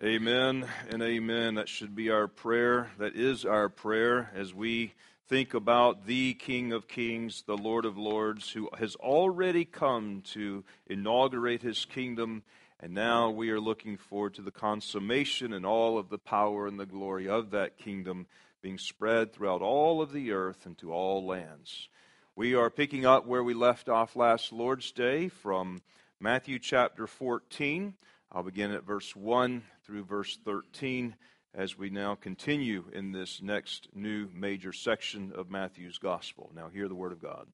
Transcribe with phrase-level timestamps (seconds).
[0.00, 1.54] Amen and amen.
[1.54, 2.90] That should be our prayer.
[2.98, 4.94] That is our prayer as we
[5.28, 10.64] think about the King of Kings, the Lord of Lords, who has already come to
[10.88, 12.42] inaugurate his kingdom.
[12.80, 16.80] And now we are looking forward to the consummation and all of the power and
[16.80, 18.26] the glory of that kingdom
[18.60, 21.88] being spread throughout all of the earth and to all lands.
[22.34, 25.82] We are picking up where we left off last Lord's Day from
[26.18, 27.94] Matthew chapter 14.
[28.34, 31.16] I'll begin at verse 1 through verse 13
[31.54, 36.50] as we now continue in this next new major section of Matthew's gospel.
[36.56, 37.46] Now, hear the word of God.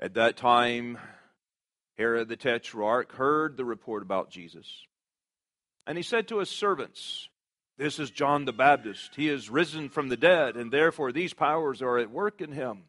[0.00, 0.98] At that time,
[1.96, 4.66] Herod the Tetrarch heard the report about Jesus.
[5.86, 7.28] And he said to his servants,
[7.78, 9.14] This is John the Baptist.
[9.14, 12.86] He is risen from the dead, and therefore these powers are at work in him.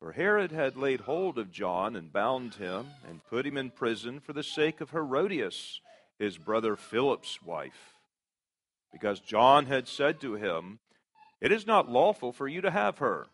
[0.00, 4.18] For Herod had laid hold of John and bound him and put him in prison
[4.18, 5.80] for the sake of Herodias,
[6.18, 7.94] his brother Philip's wife.
[8.92, 10.78] Because John had said to him,
[11.40, 13.26] It is not lawful for you to have her.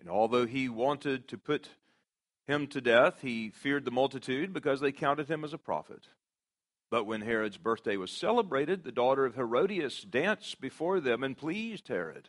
[0.00, 1.68] And although he wanted to put
[2.46, 6.08] him to death, he feared the multitude because they counted him as a prophet.
[6.90, 11.88] But when Herod's birthday was celebrated, the daughter of Herodias danced before them and pleased
[11.88, 12.28] Herod.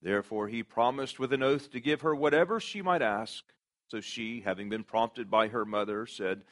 [0.00, 3.44] Therefore, he promised with an oath to give her whatever she might ask.
[3.92, 6.44] So she, having been prompted by her mother, said,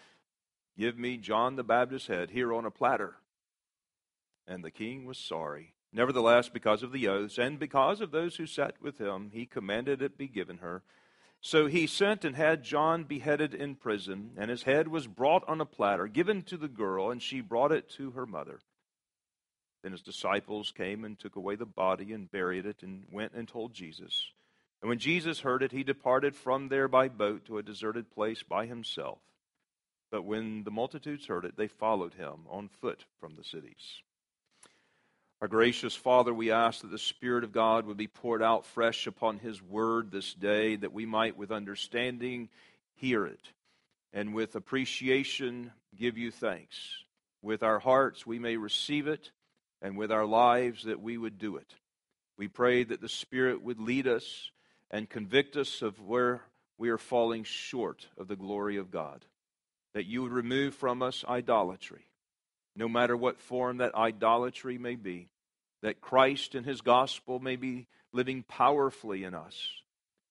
[0.76, 3.14] Give me John the Baptist's head here on a platter.
[4.46, 5.72] And the king was sorry.
[5.90, 10.02] Nevertheless, because of the oaths and because of those who sat with him, he commanded
[10.02, 10.82] it be given her.
[11.40, 15.62] So he sent and had John beheaded in prison, and his head was brought on
[15.62, 18.60] a platter, given to the girl, and she brought it to her mother.
[19.82, 23.48] Then his disciples came and took away the body and buried it and went and
[23.48, 24.30] told Jesus.
[24.80, 28.42] And when Jesus heard it, he departed from there by boat to a deserted place
[28.42, 29.18] by himself.
[30.10, 34.02] But when the multitudes heard it, they followed him on foot from the cities.
[35.40, 39.06] Our gracious Father, we ask that the Spirit of God would be poured out fresh
[39.06, 42.48] upon his word this day, that we might, with understanding,
[42.94, 43.40] hear it,
[44.12, 46.76] and with appreciation, give you thanks.
[47.40, 49.30] With our hearts, we may receive it
[49.80, 51.74] and with our lives that we would do it.
[52.36, 54.50] We pray that the Spirit would lead us
[54.90, 56.42] and convict us of where
[56.78, 59.24] we are falling short of the glory of God.
[59.94, 62.06] That you would remove from us idolatry,
[62.76, 65.28] no matter what form that idolatry may be.
[65.82, 69.56] That Christ and his gospel may be living powerfully in us.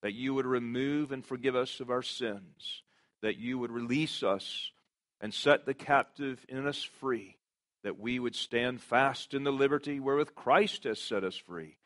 [0.02, 2.84] That you would remove and forgive us of our sins.
[3.22, 4.72] That you would release us
[5.20, 7.40] and set the captive in us free
[7.84, 11.78] that we would stand fast in the liberty wherewith Christ has set us free.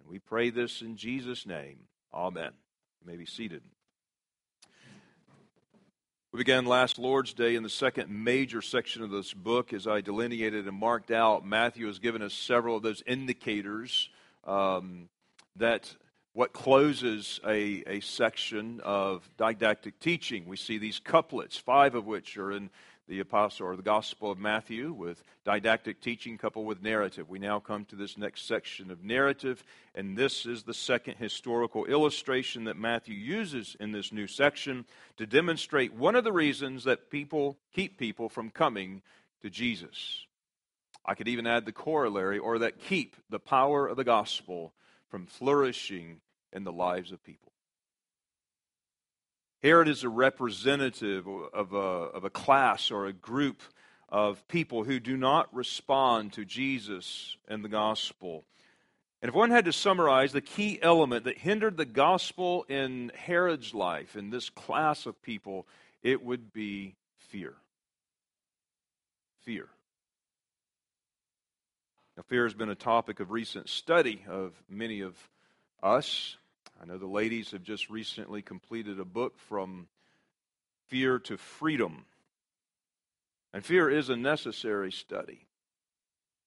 [0.00, 1.78] And we pray this in Jesus' name.
[2.16, 2.52] Amen.
[3.02, 3.60] You may be seated.
[6.32, 10.00] We began last Lord's Day in the second major section of this book as I
[10.00, 11.44] delineated and marked out.
[11.44, 14.08] Matthew has given us several of those indicators
[14.44, 15.10] um,
[15.56, 15.94] that
[16.32, 20.46] what closes a, a section of didactic teaching.
[20.46, 22.70] We see these couplets, five of which are in
[23.08, 27.28] the apostle or the gospel of Matthew with didactic teaching coupled with narrative.
[27.28, 29.62] We now come to this next section of narrative,
[29.94, 34.84] and this is the second historical illustration that Matthew uses in this new section
[35.18, 39.02] to demonstrate one of the reasons that people keep people from coming
[39.42, 40.24] to Jesus.
[41.04, 44.72] I could even add the corollary, or that keep the power of the gospel
[45.08, 46.20] from flourishing
[46.52, 47.52] in the lives of people.
[49.62, 53.62] Herod is a representative of a, of a class or a group
[54.08, 58.44] of people who do not respond to Jesus and the gospel.
[59.22, 63.74] And if one had to summarize the key element that hindered the gospel in Herod's
[63.74, 65.66] life, in this class of people,
[66.02, 67.54] it would be fear.
[69.42, 69.68] Fear.
[72.16, 75.16] Now, fear has been a topic of recent study of many of
[75.82, 76.36] us.
[76.80, 79.88] I know the ladies have just recently completed a book from
[80.88, 82.04] fear to freedom.
[83.52, 85.46] And fear is a necessary study,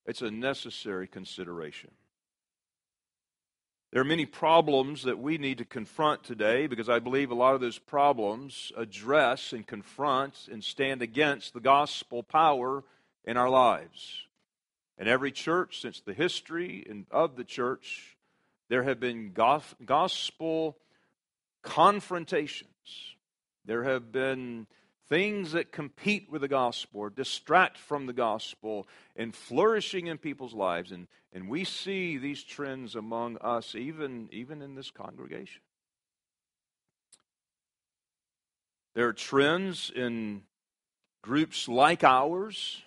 [0.05, 1.91] it's a necessary consideration.
[3.91, 7.55] There are many problems that we need to confront today because I believe a lot
[7.55, 12.83] of those problems address and confront and stand against the gospel power
[13.25, 14.27] in our lives.
[14.99, 18.15] And every church since the history of the church
[18.69, 20.77] there have been gospel
[21.63, 22.69] confrontations.
[23.65, 24.67] There have been
[25.09, 30.53] things that compete with the gospel or distract from the gospel and flourishing in people's
[30.53, 30.91] lives.
[30.91, 35.61] And, and we see these trends among us, even, even in this congregation.
[38.93, 40.43] There are trends in
[41.21, 42.81] groups like ours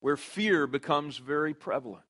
[0.00, 2.04] where fear becomes very prevalent.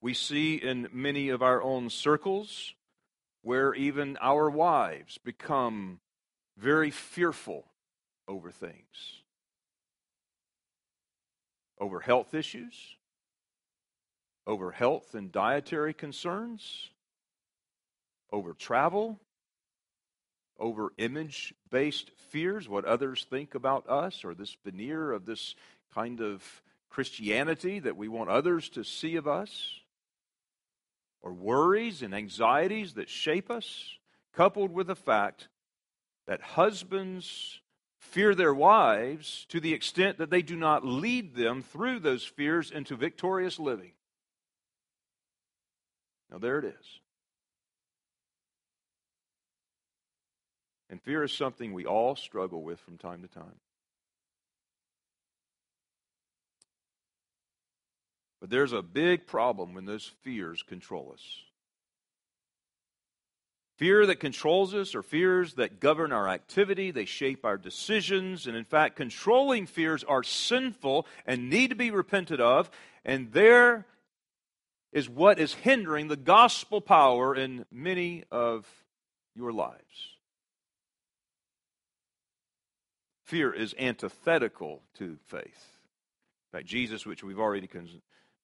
[0.00, 2.74] We see in many of our own circles
[3.42, 6.00] where even our wives become
[6.56, 7.66] very fearful
[8.28, 9.22] over things,
[11.78, 12.74] over health issues,
[14.46, 16.90] over health and dietary concerns,
[18.32, 19.18] over travel,
[20.58, 25.54] over image based fears, what others think about us, or this veneer of this
[25.94, 29.80] kind of Christianity that we want others to see of us,
[31.22, 33.98] or worries and anxieties that shape us,
[34.34, 35.48] coupled with the fact
[36.26, 37.60] that husbands
[37.98, 42.70] fear their wives to the extent that they do not lead them through those fears
[42.70, 43.92] into victorious living.
[46.30, 47.00] Now, there it is.
[50.88, 53.60] And fear is something we all struggle with from time to time.
[58.40, 61.22] But there's a big problem when those fears control us.
[63.76, 68.54] Fear that controls us or fears that govern our activity, they shape our decisions, and
[68.54, 72.70] in fact, controlling fears are sinful and need to be repented of,
[73.06, 73.86] and there
[74.92, 78.66] is what is hindering the gospel power in many of
[79.34, 80.18] your lives.
[83.24, 85.78] Fear is antithetical to faith.
[86.52, 87.68] In fact, Jesus, which we've already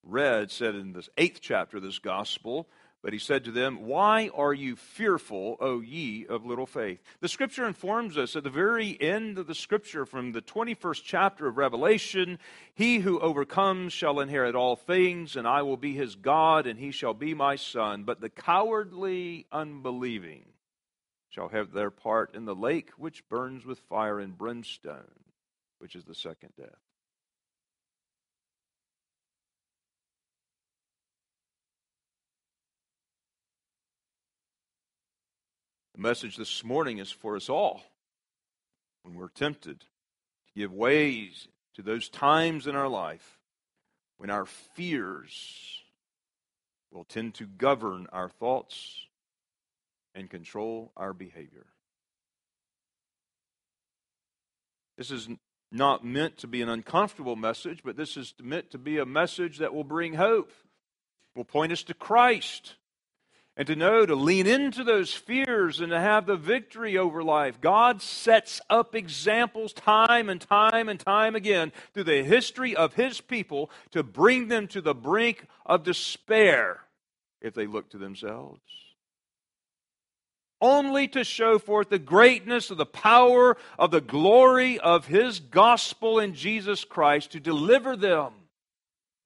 [0.02, 2.69] read, said in this eighth chapter of this gospel,
[3.02, 7.00] but he said to them, Why are you fearful, O ye of little faith?
[7.20, 11.46] The scripture informs us at the very end of the scripture from the 21st chapter
[11.46, 12.40] of Revelation
[12.75, 16.90] He who overcomes shall inherit all things, and I will be his God, and he
[16.90, 18.02] shall be my son.
[18.02, 20.46] But the cowardly, unbelieving,
[21.28, 25.20] shall have their part in the lake which burns with fire and brimstone,
[25.78, 26.86] which is the second death.
[35.96, 37.81] The message this morning is for us all.
[39.02, 39.87] When we're tempted to
[40.54, 43.38] give ways to those times in our life
[44.19, 45.81] when our fears
[46.93, 49.06] will tend to govern our thoughts
[50.14, 51.64] and control our behavior.
[54.98, 55.28] This is
[55.72, 59.58] not meant to be an uncomfortable message, but this is meant to be a message
[59.58, 60.52] that will bring hope,
[61.34, 62.75] will point us to Christ,
[63.56, 67.61] and to know to lean into those fears and to have the victory over life.
[67.61, 73.20] God sets up examples time and time and time again through the history of His
[73.20, 76.81] people to bring them to the brink of despair
[77.41, 78.61] if they look to themselves
[80.61, 86.19] only to show forth the greatness of the power of the glory of his gospel
[86.19, 88.32] in Jesus Christ to deliver them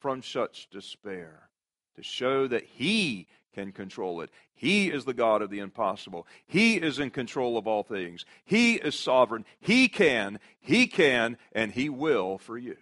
[0.01, 1.49] from such despair,
[1.97, 4.31] to show that he can control it.
[4.55, 6.27] He is the God of the impossible.
[6.47, 8.25] He is in control of all things.
[8.45, 9.45] He is sovereign.
[9.61, 12.77] He can, he can, and he will for you.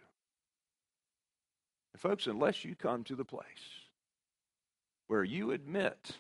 [1.93, 3.45] And folks, unless you come to the place
[5.07, 6.19] where you admit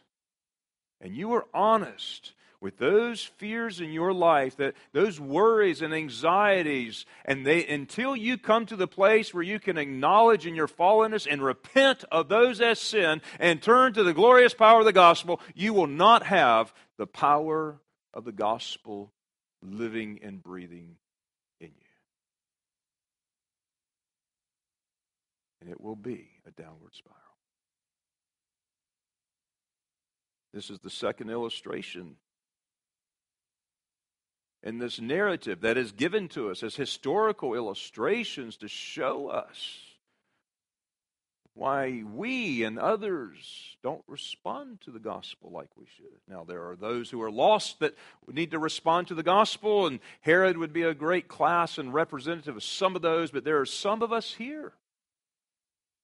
[1.01, 7.07] and you are honest with those fears in your life that those worries and anxieties
[7.25, 11.27] and they until you come to the place where you can acknowledge in your fallenness
[11.31, 15.41] and repent of those as sin and turn to the glorious power of the gospel
[15.55, 17.81] you will not have the power
[18.13, 19.13] of the gospel
[19.63, 20.97] living and breathing
[21.61, 21.73] in you.
[25.61, 27.28] And it will be a downward spiral
[30.59, 32.17] This is the second illustration
[34.65, 39.79] in this narrative that is given to us as historical illustrations to show us
[41.55, 46.19] why we and others don't respond to the gospel like we should.
[46.27, 47.95] Now, there are those who are lost that
[48.27, 52.57] need to respond to the gospel, and Herod would be a great class and representative
[52.57, 54.73] of some of those, but there are some of us here.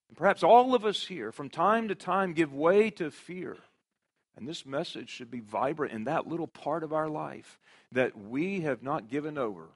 [0.09, 3.57] And perhaps all of us here, from time to time, give way to fear.
[4.37, 7.59] And this message should be vibrant in that little part of our life
[7.93, 9.69] that we have not given over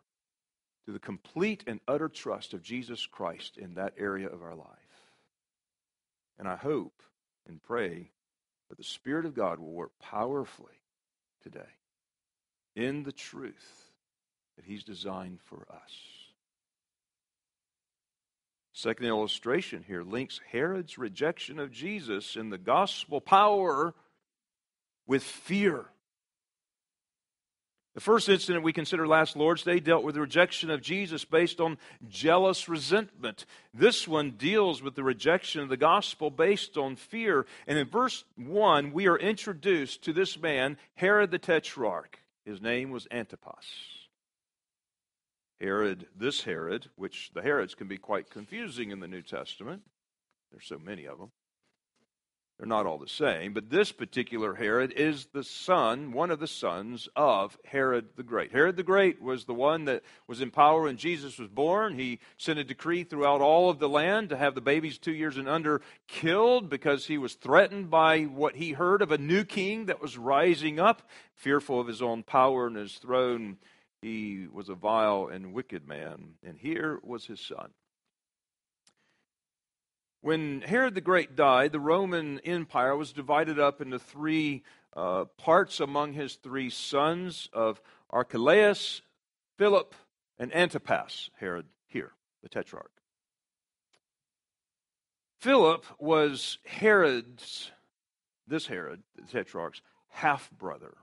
[0.87, 4.67] to the complete and utter trust of Jesus Christ in that area of our life.
[6.39, 7.03] And I hope
[7.47, 8.11] and pray
[8.69, 10.81] that the Spirit of God will work powerfully
[11.43, 11.61] today
[12.75, 13.91] in the truth
[14.57, 15.93] that He's designed for us.
[18.73, 23.95] Second illustration here links Herod's rejection of Jesus in the gospel power
[25.09, 25.87] with fear.
[27.95, 31.61] The first incident we considered last Lord's Day dealt with the rejection of Jesus based
[31.61, 33.45] on jealous resentment.
[33.75, 37.45] This one deals with the rejection of the gospel based on fear.
[37.67, 42.21] And in verse 1, we are introduced to this man, Herod the Tetrarch.
[42.45, 43.67] His name was Antipas.
[45.61, 49.83] Herod, this Herod, which the Herods can be quite confusing in the New Testament,
[50.53, 51.33] there's so many of them.
[52.59, 56.49] They're not all the same, but this particular Herod is the son, one of the
[56.49, 58.51] sons of Herod the Great.
[58.51, 61.97] Herod the Great was the one that was in power when Jesus was born.
[61.97, 65.37] He sent a decree throughout all of the land to have the babies two years
[65.37, 69.87] and under killed because he was threatened by what he heard of a new king
[69.87, 71.09] that was rising up.
[71.37, 73.59] Fearful of his own power and his throne,
[74.03, 76.35] he was a vile and wicked man.
[76.45, 77.71] And here was his son.
[80.21, 84.65] When Herod the Great died, the Roman Empire was divided up into three
[84.97, 89.03] uh, parts among his three sons of Archelaus,
[89.59, 89.95] Philip,
[90.39, 92.91] and Antipas, Herod here, the Tetrarch.
[95.41, 97.71] Philip was Herod's,
[98.47, 100.95] this Herod, the Tetrarch's, half brother,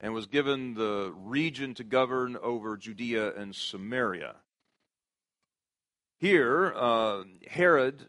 [0.00, 4.36] and was given the region to govern over Judea and Samaria.
[6.20, 8.04] Here, uh, Herod,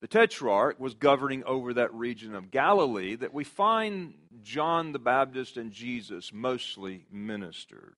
[0.00, 5.56] the Tetrarch, was governing over that region of Galilee that we find John the Baptist
[5.56, 7.94] and Jesus mostly ministered.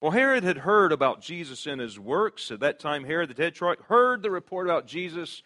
[0.00, 2.52] Well, Herod had heard about Jesus and his works.
[2.52, 5.42] At that time, Herod the Tetrarch heard the report about Jesus,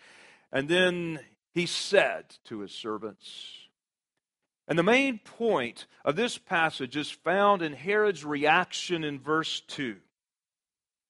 [0.53, 1.21] and then
[1.55, 3.57] he said to his servants,
[4.69, 9.97] and the main point of this passage is found in Herod's reaction in verse 2.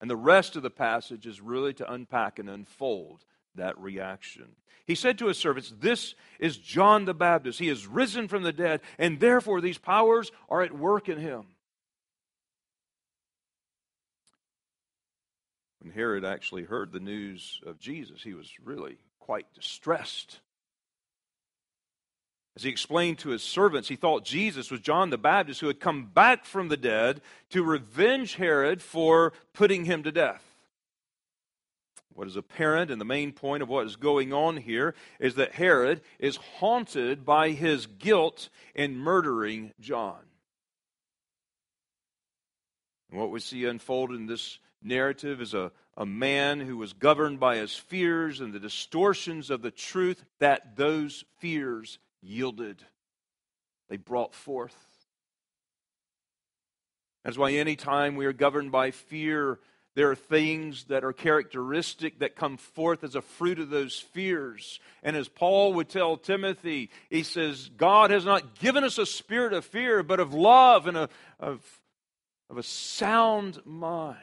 [0.03, 4.57] And the rest of the passage is really to unpack and unfold that reaction.
[4.85, 7.61] He said to his servants, This is John the Baptist.
[7.61, 11.45] He is risen from the dead, and therefore these powers are at work in him.
[15.79, 20.41] When Herod actually heard the news of Jesus, he was really quite distressed.
[22.55, 25.81] As he explained to his servants, he thought Jesus was John the Baptist who had
[25.81, 30.45] come back from the dead to revenge Herod for putting him to death.
[32.15, 35.53] What is apparent, and the main point of what is going on here, is that
[35.53, 40.21] Herod is haunted by his guilt in murdering John.
[43.11, 47.41] And what we see unfolded in this narrative is a, a man who was governed
[47.41, 52.83] by his fears and the distortions of the truth that those fears yielded,
[53.89, 54.77] they brought forth.
[57.25, 59.59] That's why anytime we are governed by fear,
[59.95, 64.81] there are things that are characteristic that come forth as a fruit of those fears.
[65.03, 69.53] And as Paul would tell Timothy, he says, God has not given us a spirit
[69.53, 71.63] of fear, but of love and a, of,
[72.49, 74.19] of a sound mind.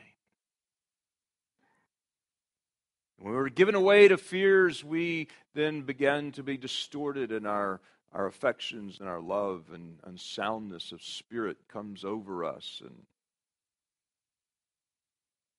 [3.20, 7.82] When we were given away to fears, we then began to be distorted in our,
[8.14, 12.82] our affections and our love and unsoundness of spirit comes over us.
[12.82, 13.04] And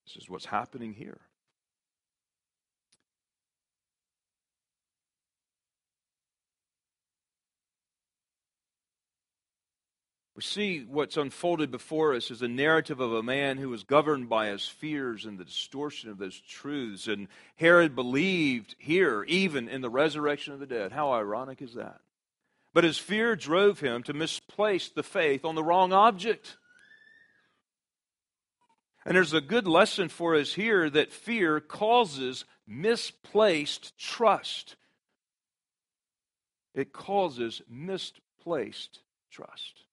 [0.06, 1.20] this is what's happening here.
[10.40, 14.30] We see what's unfolded before us is a narrative of a man who was governed
[14.30, 17.08] by his fears and the distortion of those truths.
[17.08, 20.92] And Herod believed here, even in the resurrection of the dead.
[20.92, 22.00] How ironic is that?
[22.72, 26.56] But his fear drove him to misplace the faith on the wrong object.
[29.04, 34.76] And there's a good lesson for us here that fear causes misplaced trust.
[36.74, 39.84] It causes misplaced trust.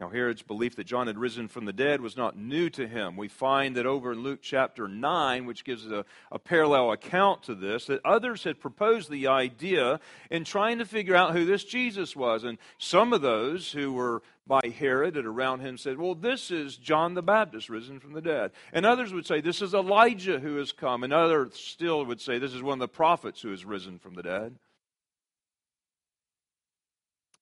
[0.00, 3.16] Now, Herod's belief that John had risen from the dead was not new to him.
[3.16, 7.56] We find that over in Luke chapter 9, which gives a, a, parallel account to
[7.56, 9.98] this, that others had proposed the idea
[10.30, 12.44] in trying to figure out who this Jesus was.
[12.44, 16.76] And some of those who were by Herod and around him said, Well, this is
[16.76, 18.52] John the Baptist risen from the dead.
[18.72, 21.02] And others would say, This is Elijah who has come.
[21.02, 24.14] And others still would say, This is one of the prophets who has risen from
[24.14, 24.54] the dead.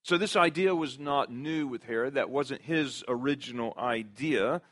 [0.07, 2.15] So, this idea was not new with Herod.
[2.15, 4.63] That wasn't his original idea.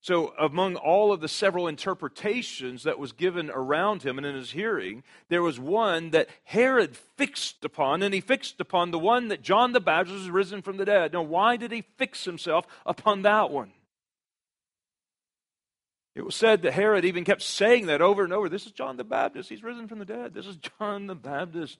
[0.00, 4.52] So, among all of the several interpretations that was given around him and in his
[4.52, 9.42] hearing, there was one that Herod fixed upon, and he fixed upon the one that
[9.42, 11.12] John the Baptist was risen from the dead.
[11.12, 13.72] Now, why did he fix himself upon that one?
[16.14, 18.48] It was said that Herod even kept saying that over and over.
[18.48, 19.50] This is John the Baptist.
[19.50, 20.32] He's risen from the dead.
[20.32, 21.78] This is John the Baptist.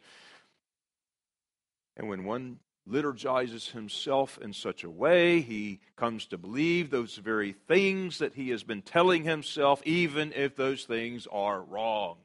[1.97, 2.59] And when one
[2.89, 8.51] liturgizes himself in such a way, he comes to believe those very things that he
[8.51, 12.17] has been telling himself, even if those things are wrong.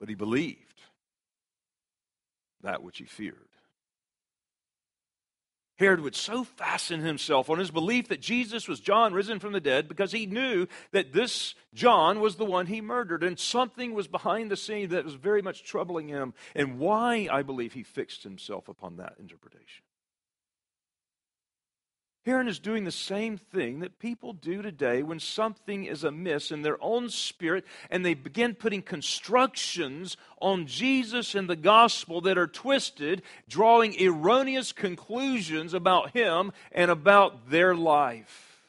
[0.00, 0.82] But he believed
[2.62, 3.47] that which he feared.
[5.78, 9.60] Herod would so fasten himself on his belief that Jesus was John risen from the
[9.60, 14.08] dead because he knew that this John was the one he murdered, and something was
[14.08, 18.24] behind the scene that was very much troubling him, and why I believe he fixed
[18.24, 19.84] himself upon that interpretation.
[22.28, 26.60] Herod is doing the same thing that people do today when something is amiss in
[26.60, 32.46] their own spirit and they begin putting constructions on Jesus and the gospel that are
[32.46, 38.68] twisted, drawing erroneous conclusions about him and about their life.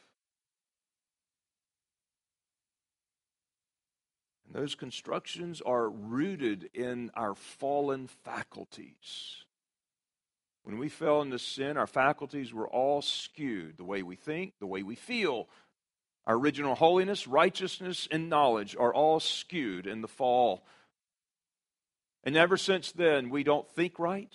[4.46, 9.44] And those constructions are rooted in our fallen faculties.
[10.70, 14.68] When we fell into sin, our faculties were all skewed the way we think, the
[14.68, 15.48] way we feel.
[16.28, 20.64] Our original holiness, righteousness, and knowledge are all skewed in the fall.
[22.22, 24.32] And ever since then, we don't think right.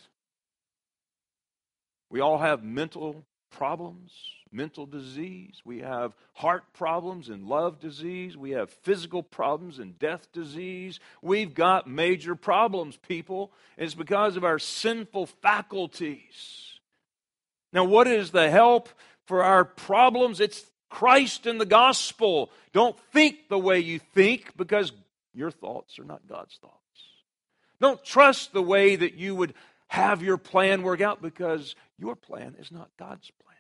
[2.09, 4.11] We all have mental problems
[4.55, 10.31] mental disease, we have heart problems and love disease, we have physical problems and death
[10.31, 10.99] disease.
[11.21, 13.51] We've got major problems, people.
[13.77, 16.79] And it's because of our sinful faculties.
[17.73, 18.89] Now, what is the help
[19.25, 20.39] for our problems?
[20.39, 22.49] It's Christ and the gospel.
[22.71, 24.93] Don't think the way you think because
[25.33, 26.75] your thoughts are not God's thoughts.
[27.81, 29.53] Don't trust the way that you would
[29.87, 33.54] have your plan work out because your plan is not God's plan.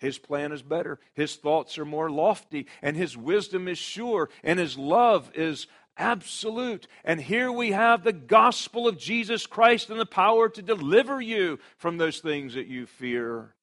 [0.00, 0.98] His plan is better.
[1.12, 5.66] His thoughts are more lofty, and his wisdom is sure, and his love is
[5.96, 6.88] absolute.
[7.04, 11.58] And here we have the gospel of Jesus Christ and the power to deliver you
[11.76, 13.54] from those things that you fear.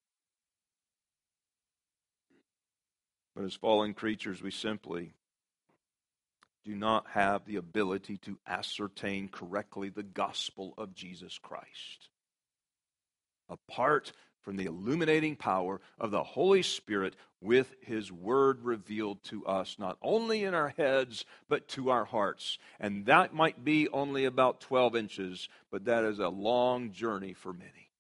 [3.35, 5.13] But as fallen creatures, we simply
[6.65, 12.09] do not have the ability to ascertain correctly the gospel of Jesus Christ.
[13.49, 14.11] Apart
[14.47, 19.97] from the illuminating power of the Holy Spirit with His Word revealed to us, not
[20.01, 22.57] only in our heads, but to our hearts.
[22.79, 27.51] And that might be only about 12 inches, but that is a long journey for
[27.51, 27.91] many.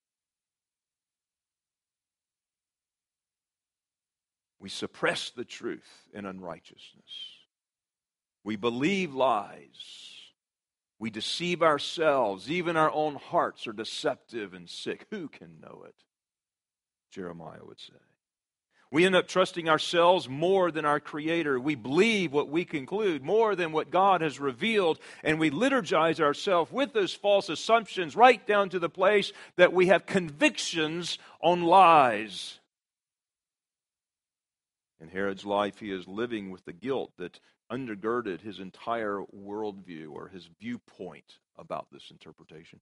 [4.61, 7.11] We suppress the truth in unrighteousness.
[8.45, 10.13] We believe lies.
[10.97, 12.49] We deceive ourselves.
[12.49, 15.07] Even our own hearts are deceptive and sick.
[15.11, 16.05] Who can know it?
[17.11, 17.93] Jeremiah would say.
[18.89, 21.59] We end up trusting ourselves more than our Creator.
[21.59, 26.71] We believe what we conclude more than what God has revealed, and we liturgize ourselves
[26.71, 32.59] with those false assumptions right down to the place that we have convictions on lies.
[35.01, 37.39] In Herod's life, he is living with the guilt that
[37.69, 42.79] undergirded his entire worldview or his viewpoint about this interpretation.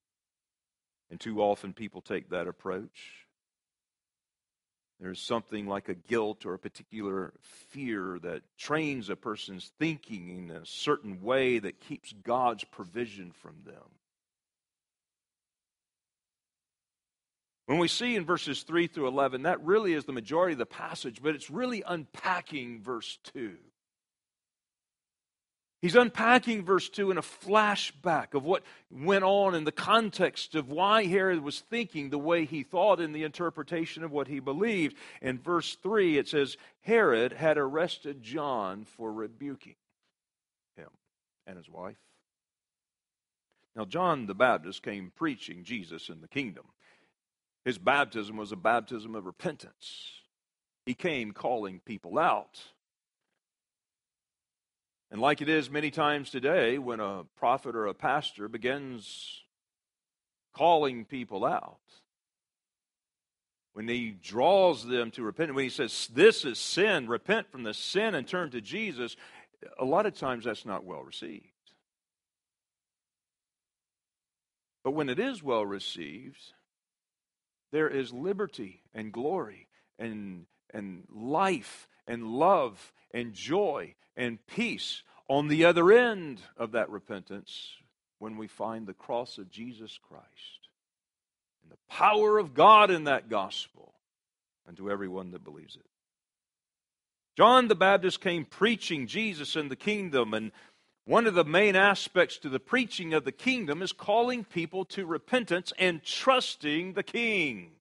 [1.09, 3.24] And too often people take that approach
[5.05, 7.31] there's something like a guilt or a particular
[7.69, 13.53] fear that trains a person's thinking in a certain way that keeps God's provision from
[13.67, 13.83] them.
[17.67, 20.65] When we see in verses 3 through 11, that really is the majority of the
[20.65, 23.51] passage, but it's really unpacking verse 2.
[25.85, 30.67] He's unpacking verse 2 in a flashback of what went on in the context of
[30.67, 34.97] why Herod was thinking the way he thought in the interpretation of what he believed.
[35.21, 39.75] In verse 3, it says, Herod had arrested John for rebuking
[40.75, 40.89] him
[41.45, 41.99] and his wife.
[43.75, 46.65] Now, John the Baptist came preaching Jesus in the kingdom.
[47.63, 50.13] His baptism was a baptism of repentance.
[50.87, 52.59] He came calling people out
[55.15, 59.43] and like it is many times today, when a prophet or a pastor begins
[60.53, 61.79] calling people out,
[63.71, 67.73] when he draws them to repent, when he says, This is sin, repent from the
[67.73, 69.15] sin and turn to Jesus,
[69.79, 71.45] a lot of times that's not well received.
[74.83, 76.41] But when it is well received,
[77.71, 85.47] there is liberty and glory and, and life and love and joy and peace on
[85.47, 87.69] the other end of that repentance
[88.19, 90.69] when we find the cross of Jesus Christ
[91.63, 93.93] and the power of God in that gospel
[94.67, 95.85] unto everyone that believes it.
[97.37, 100.51] John the Baptist came preaching Jesus and the kingdom, and
[101.05, 105.05] one of the main aspects to the preaching of the kingdom is calling people to
[105.05, 107.71] repentance and trusting the king.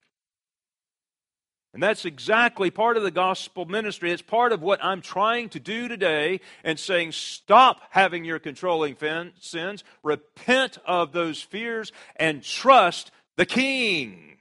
[1.75, 4.13] And that's exactly part of the gospel ministry.
[4.13, 8.97] It's part of what I'm trying to do today and saying, stop having your controlling
[9.41, 14.37] sins, repent of those fears, and trust the king.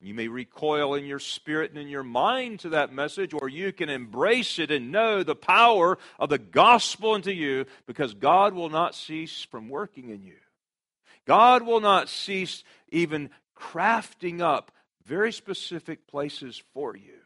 [0.00, 3.72] You may recoil in your spirit and in your mind to that message, or you
[3.72, 8.70] can embrace it and know the power of the gospel into you because God will
[8.70, 10.38] not cease from working in you.
[11.24, 14.72] God will not cease even crafting up
[15.10, 17.18] very specific places for you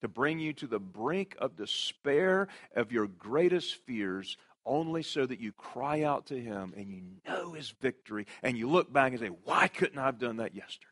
[0.00, 5.38] to bring you to the brink of despair of your greatest fears only so that
[5.38, 9.20] you cry out to him and you know his victory and you look back and
[9.20, 10.86] say why couldn't i have done that yesterday?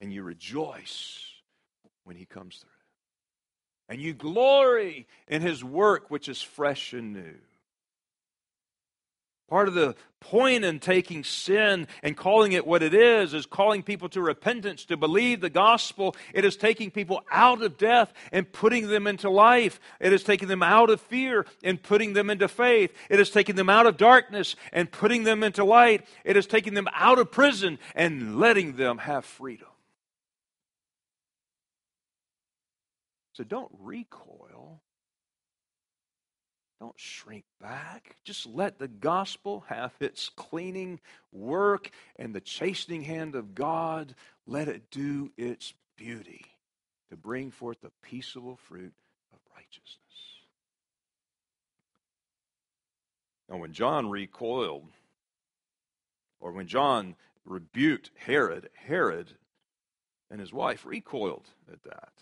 [0.00, 1.24] And you rejoice
[2.02, 2.70] when he comes through.
[3.88, 7.36] And you glory in his work which is fresh and new
[9.48, 13.82] Part of the point in taking sin and calling it what it is is calling
[13.82, 16.14] people to repentance, to believe the gospel.
[16.34, 19.80] It is taking people out of death and putting them into life.
[20.00, 22.92] It is taking them out of fear and putting them into faith.
[23.08, 26.04] It is taking them out of darkness and putting them into light.
[26.24, 29.68] It is taking them out of prison and letting them have freedom.
[33.32, 34.82] So don't recoil
[36.80, 38.16] don't shrink back.
[38.24, 41.00] Just let the gospel have its cleaning
[41.32, 44.14] work and the chastening hand of God.
[44.46, 46.44] Let it do its beauty
[47.10, 48.92] to bring forth the peaceable fruit
[49.32, 49.98] of righteousness.
[53.48, 54.90] Now, when John recoiled,
[56.38, 59.32] or when John rebuked Herod, Herod
[60.30, 62.12] and his wife recoiled at that.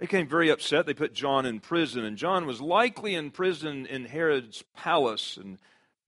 [0.00, 0.86] They became very upset.
[0.86, 5.58] They put John in prison, and John was likely in prison in Herod's palace in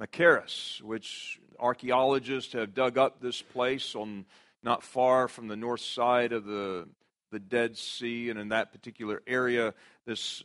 [0.00, 4.24] Machaerus, which archaeologists have dug up this place on
[4.62, 6.88] not far from the north side of the,
[7.32, 9.74] the Dead Sea, and in that particular area,
[10.06, 10.42] this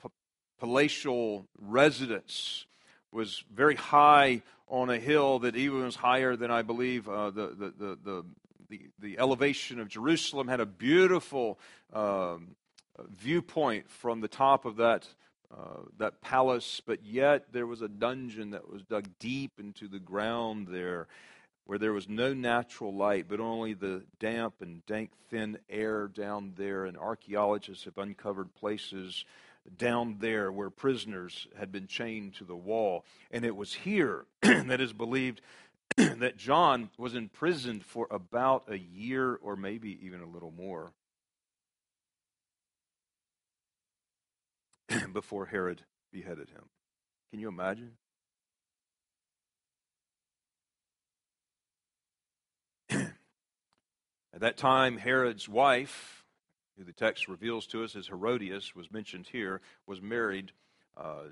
[0.00, 0.10] p-
[0.60, 2.64] palatial residence
[3.10, 7.48] was very high on a hill that even was higher than I believe uh, the,
[7.48, 8.24] the, the,
[8.68, 11.58] the, the, elevation of Jerusalem had a beautiful
[11.92, 12.54] um,
[13.08, 15.06] viewpoint from the top of that,
[15.52, 19.98] uh, that palace, but yet there was a dungeon that was dug deep into the
[19.98, 21.06] ground there
[21.68, 26.54] where there was no natural light, but only the damp and dank, thin air down
[26.56, 26.86] there.
[26.86, 29.26] And archaeologists have uncovered places
[29.76, 33.04] down there where prisoners had been chained to the wall.
[33.30, 35.42] And it was here that is believed
[35.96, 40.92] that John was imprisoned for about a year or maybe even a little more.
[45.12, 46.64] before Herod beheaded him.
[47.30, 47.92] Can you imagine?
[52.90, 56.24] At that time, Herod's wife,
[56.76, 60.52] who the text reveals to us as Herodias, was mentioned here, was married
[60.96, 61.24] uh,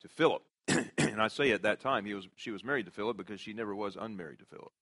[0.00, 0.42] to Philip.
[0.98, 3.74] and I say at that time was, she was married to Philip because she never
[3.74, 4.72] was unmarried to Philip.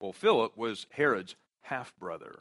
[0.00, 2.40] Well, Philip was Herod's half brother.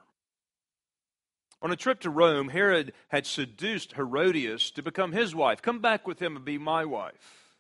[1.62, 5.62] On a trip to Rome, Herod had seduced Herodias to become his wife.
[5.62, 7.56] Come back with him and be my wife.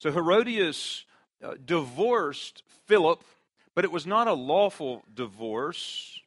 [0.00, 1.04] So Herodias
[1.42, 3.22] uh, divorced Philip,
[3.74, 6.20] but it was not a lawful divorce.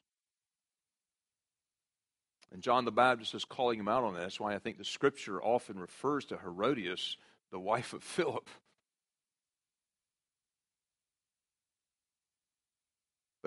[2.54, 4.22] And John the Baptist is calling him out on that.
[4.22, 7.18] That's why I think the scripture often refers to Herodias,
[7.52, 8.50] the wife of Philip.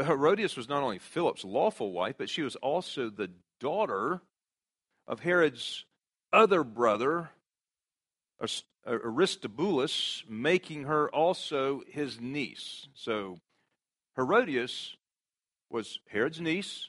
[0.01, 4.23] But Herodias was not only Philip's lawful wife, but she was also the daughter
[5.07, 5.85] of Herod's
[6.33, 7.33] other brother,
[8.87, 12.89] Aristobulus, making her also his niece.
[12.95, 13.41] So
[14.17, 14.97] Herodias
[15.69, 16.89] was Herod's niece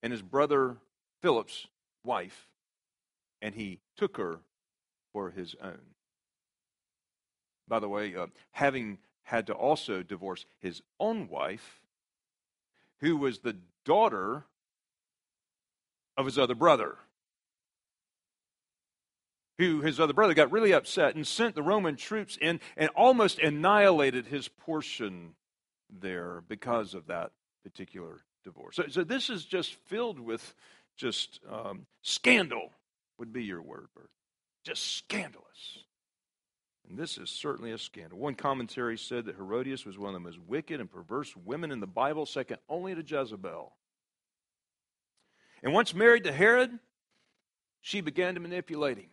[0.00, 0.76] and his brother
[1.22, 1.66] Philip's
[2.04, 2.46] wife,
[3.42, 4.38] and he took her
[5.12, 5.80] for his own.
[7.66, 11.79] By the way, uh, having had to also divorce his own wife,
[13.00, 14.44] who was the daughter
[16.16, 16.96] of his other brother.
[19.58, 23.38] Who his other brother got really upset and sent the Roman troops in and almost
[23.38, 25.34] annihilated his portion
[25.90, 27.32] there because of that
[27.62, 28.76] particular divorce.
[28.76, 30.54] So, so this is just filled with
[30.96, 32.72] just um, scandal,
[33.18, 34.10] would be your word, Bert.
[34.64, 35.84] Just scandalous.
[36.90, 38.18] And this is certainly a scandal.
[38.18, 41.78] One commentary said that Herodias was one of the most wicked and perverse women in
[41.78, 43.72] the Bible, second only to Jezebel.
[45.62, 46.76] And once married to Herod,
[47.80, 49.10] she began to manipulate him.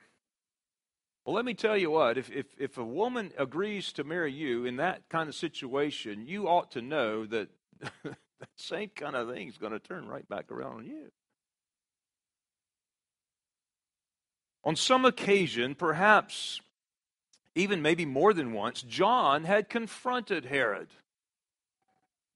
[1.23, 4.65] Well, let me tell you what, if, if, if a woman agrees to marry you
[4.65, 7.49] in that kind of situation, you ought to know that
[8.03, 8.17] that
[8.55, 11.11] same kind of thing is going to turn right back around on you.
[14.63, 16.59] On some occasion, perhaps
[17.57, 20.87] even maybe more than once, John had confronted Herod.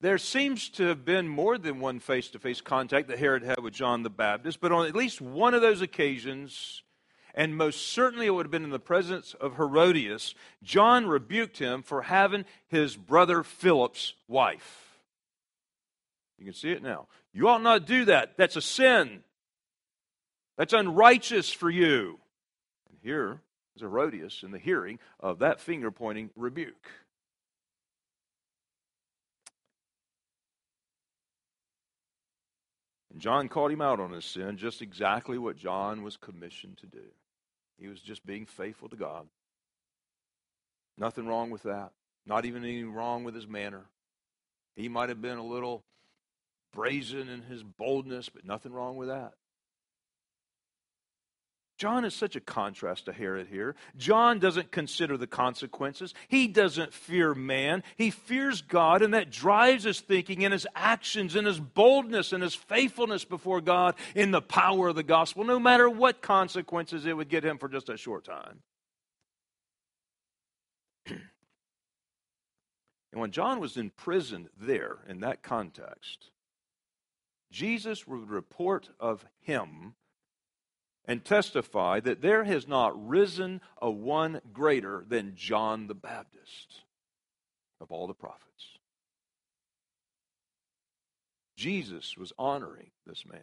[0.02, 3.60] There seems to have been more than one face to face contact that Herod had
[3.60, 6.82] with John the Baptist, but on at least one of those occasions,
[7.36, 11.84] and most certainly it would have been in the presence of Herodias, John rebuked him
[11.84, 14.98] for having his brother Philip's wife.
[16.40, 17.08] You can see it now.
[17.32, 18.38] You ought not do that.
[18.38, 19.24] That's a sin.
[20.58, 22.20] That's unrighteous for you.
[22.90, 23.42] And here
[23.76, 26.92] is Herodias in the hearing of that finger pointing rebuke.
[33.12, 36.88] And John called him out on his sin, just exactly what John was commissioned to
[36.88, 37.04] do.
[37.78, 39.28] He was just being faithful to God.
[40.98, 41.92] Nothing wrong with that.
[42.26, 43.86] Not even anything wrong with his manner.
[44.76, 45.84] He might have been a little
[46.74, 49.34] brazen in his boldness, but nothing wrong with that.
[51.82, 53.74] John is such a contrast to Herod here.
[53.98, 56.14] John doesn't consider the consequences.
[56.28, 57.82] He doesn't fear man.
[57.98, 62.44] He fears God, and that drives his thinking and his actions and his boldness and
[62.44, 67.18] his faithfulness before God in the power of the gospel, no matter what consequences it
[67.18, 68.60] would get him for just a short time.
[71.08, 71.20] and
[73.14, 76.30] when John was imprisoned there in that context,
[77.52, 79.96] Jesus would report of him
[81.06, 86.82] and testify that there has not risen a one greater than John the Baptist
[87.80, 88.48] of all the prophets.
[91.58, 93.42] Jesus was honoring this man.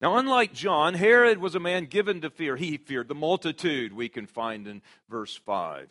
[0.00, 2.56] Now, unlike John, Herod was a man given to fear.
[2.56, 5.88] He feared the multitude, we can find in verse 5.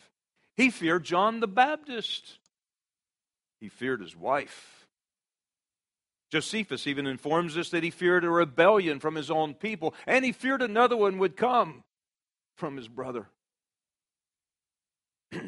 [0.56, 2.38] He feared John the Baptist.
[3.60, 4.75] He feared his wife.
[6.30, 10.32] Josephus even informs us that he feared a rebellion from his own people, and he
[10.32, 11.84] feared another one would come
[12.56, 13.28] from his brother.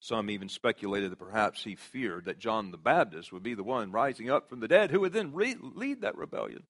[0.00, 3.92] Some even speculated that perhaps he feared that John the Baptist would be the one
[3.92, 6.62] rising up from the dead who would then re- lead that rebellion.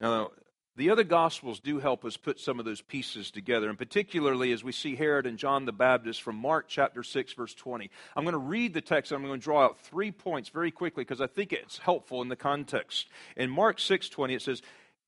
[0.00, 0.30] Now,
[0.78, 4.62] the other Gospels do help us put some of those pieces together, and particularly as
[4.62, 7.90] we see Herod and John the Baptist from Mark chapter 6, verse 20.
[8.14, 10.70] I'm going to read the text, and I'm going to draw out three points very
[10.70, 13.08] quickly because I think it's helpful in the context.
[13.36, 14.62] In Mark 6, 20, it says,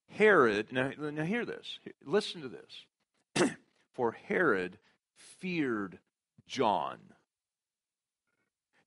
[0.09, 3.52] Herod, now, now hear this, listen to this.
[3.92, 4.76] For Herod
[5.38, 6.00] feared
[6.48, 6.98] John,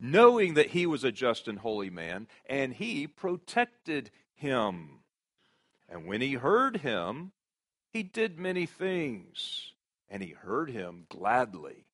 [0.01, 5.02] knowing that he was a just and holy man, and he protected him.
[5.93, 7.33] And when he heard him,
[7.93, 9.73] he did many things,
[10.09, 11.85] and he heard him gladly.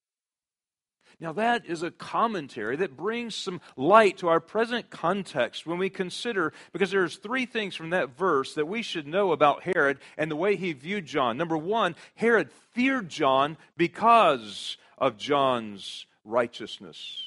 [1.20, 5.90] Now, that is a commentary that brings some light to our present context when we
[5.90, 10.32] consider, because there's three things from that verse that we should know about Herod and
[10.32, 11.38] the way he viewed John.
[11.38, 17.22] Number one, Herod feared John because of John's righteousness.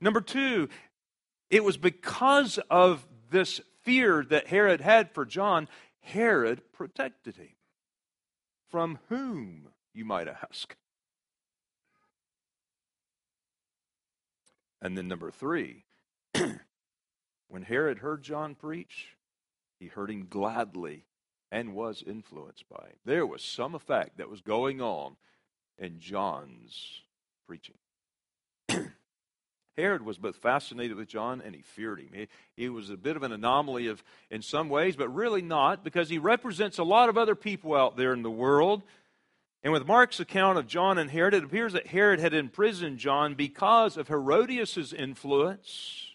[0.00, 0.68] Number two,
[1.50, 5.68] it was because of this fear that Herod had for John,
[6.00, 7.54] Herod protected him.
[8.70, 10.76] From whom, you might ask?
[14.80, 15.84] And then, number three,
[17.48, 19.16] when Herod heard John preach,
[19.78, 21.04] he heard him gladly
[21.52, 22.96] and was influenced by him.
[23.04, 25.16] There was some effect that was going on
[25.78, 27.02] in John's
[27.46, 27.76] preaching.
[29.76, 32.10] Herod was both fascinated with John and he feared him.
[32.12, 35.82] He, he, was a bit of an anomaly of, in some ways, but really not,
[35.82, 38.82] because he represents a lot of other people out there in the world.
[39.62, 43.34] And with Mark's account of John and Herod, it appears that Herod had imprisoned John
[43.34, 46.08] because of Herodias' influence.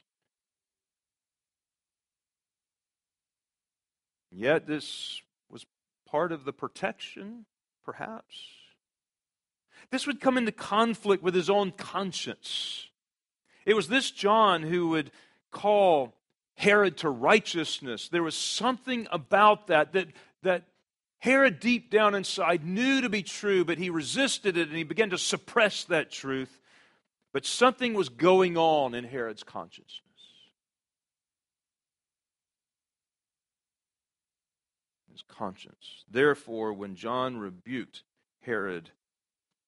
[4.31, 5.65] Yet this was
[6.07, 7.45] part of the protection,
[7.83, 8.35] perhaps.
[9.89, 12.87] This would come into conflict with his own conscience.
[13.67, 15.11] It was this John who would
[15.51, 16.15] call
[16.55, 18.07] Herod to righteousness.
[18.07, 20.07] There was something about that that,
[20.43, 20.63] that
[21.19, 25.09] Herod, deep down inside, knew to be true, but he resisted it and he began
[25.09, 26.61] to suppress that truth.
[27.33, 30.01] But something was going on in Herod's consciousness.
[35.11, 36.05] His conscience.
[36.09, 38.03] Therefore, when John rebuked
[38.43, 38.91] Herod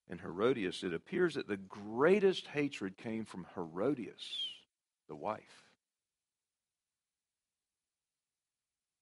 [0.09, 4.23] and Herodias, it appears that the greatest hatred came from Herodias
[5.07, 5.65] the wife.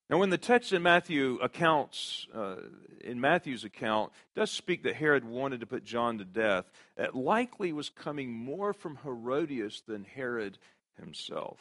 [0.09, 2.55] Now, when the text in Matthew accounts, uh,
[3.01, 7.73] in Matthew's account, does speak that Herod wanted to put John to death, it likely
[7.73, 10.57] was coming more from Herodias than Herod
[10.97, 11.59] himself.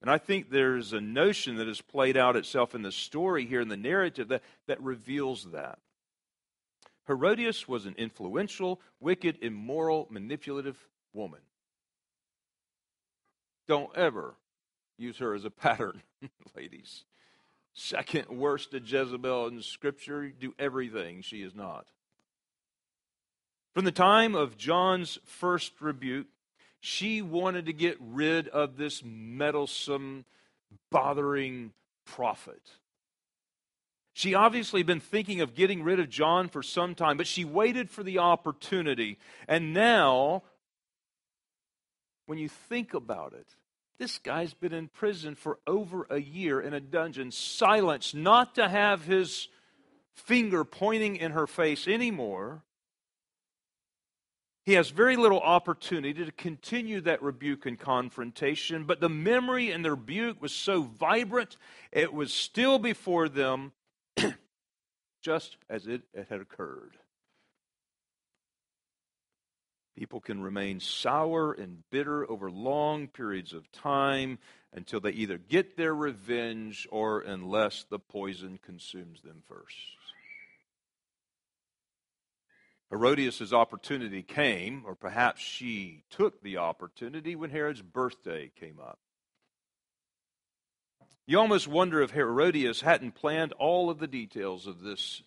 [0.00, 3.60] And I think there's a notion that has played out itself in the story here
[3.60, 5.80] in the narrative that, that reveals that.
[7.10, 10.78] Herodias was an influential, wicked, immoral, manipulative
[11.12, 11.40] woman.
[13.66, 14.34] Don't ever
[14.96, 16.02] use her as a pattern,
[16.56, 17.04] ladies
[17.72, 21.86] second worst to Jezebel in Scripture, do everything she is not.
[23.72, 26.26] From the time of John's first rebuke,
[26.80, 30.24] she wanted to get rid of this meddlesome,
[30.90, 31.72] bothering
[32.04, 32.62] prophet.
[34.20, 37.42] She obviously had been thinking of getting rid of John for some time, but she
[37.42, 39.16] waited for the opportunity.
[39.48, 40.42] And now,
[42.26, 43.46] when you think about it,
[43.98, 48.68] this guy's been in prison for over a year in a dungeon, silenced, not to
[48.68, 49.48] have his
[50.12, 52.60] finger pointing in her face anymore.
[54.66, 59.82] He has very little opportunity to continue that rebuke and confrontation, but the memory and
[59.82, 61.56] the rebuke was so vibrant,
[61.90, 63.72] it was still before them
[65.22, 66.96] just as it, it had occurred.
[69.96, 74.38] People can remain sour and bitter over long periods of time
[74.72, 79.76] until they either get their revenge or unless the poison consumes them first.
[82.90, 88.98] Herodias' opportunity came, or perhaps she took the opportunity when Herod's birthday came up.
[91.26, 95.22] You almost wonder if Herodias hadn't planned all of the details of this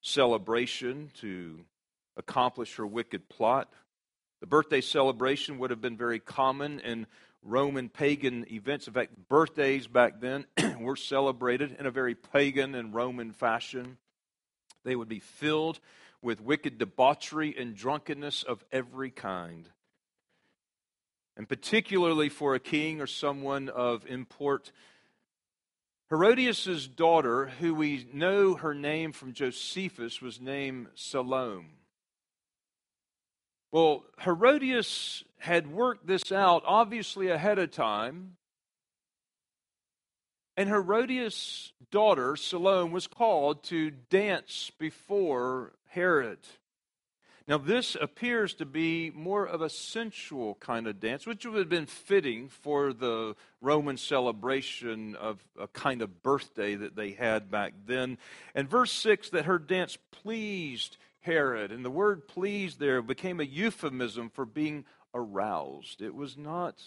[0.00, 1.64] celebration to
[2.16, 3.68] accomplish her wicked plot.
[4.40, 7.06] The birthday celebration would have been very common in
[7.42, 8.86] Roman pagan events.
[8.86, 10.46] In fact, birthdays back then
[10.78, 13.98] were celebrated in a very pagan and Roman fashion.
[14.84, 15.80] They would be filled
[16.22, 19.68] with wicked debauchery and drunkenness of every kind.
[21.36, 24.70] And particularly for a king or someone of import,
[26.14, 31.74] Herodias' daughter, who we know her name from Josephus, was named Salome.
[33.72, 38.36] Well, Herodias had worked this out obviously ahead of time.
[40.56, 46.38] And Herodias' daughter, Salome, was called to dance before Herod.
[47.46, 51.68] Now, this appears to be more of a sensual kind of dance, which would have
[51.68, 57.74] been fitting for the Roman celebration of a kind of birthday that they had back
[57.84, 58.16] then.
[58.54, 61.70] And verse 6 that her dance pleased Herod.
[61.70, 66.00] And the word pleased there became a euphemism for being aroused.
[66.00, 66.82] It was not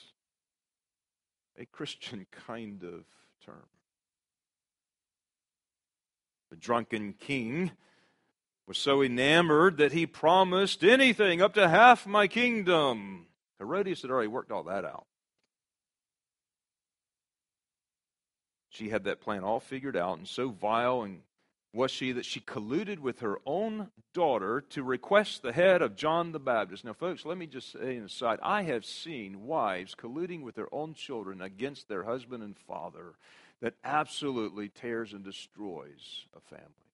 [1.56, 3.06] a Christian kind of
[3.46, 3.68] term.
[6.50, 7.72] The drunken king
[8.68, 13.28] was so enamored that he promised anything up to half my kingdom.
[13.60, 15.06] Herodias had already worked all that out.
[18.70, 21.22] She had that plan all figured out, and so vile and
[21.74, 26.32] was she that she colluded with her own daughter to request the head of John
[26.32, 26.84] the Baptist.
[26.84, 30.74] Now, folks, let me just say an aside I have seen wives colluding with their
[30.74, 33.14] own children against their husband and father
[33.62, 36.87] that absolutely tears and destroys a family.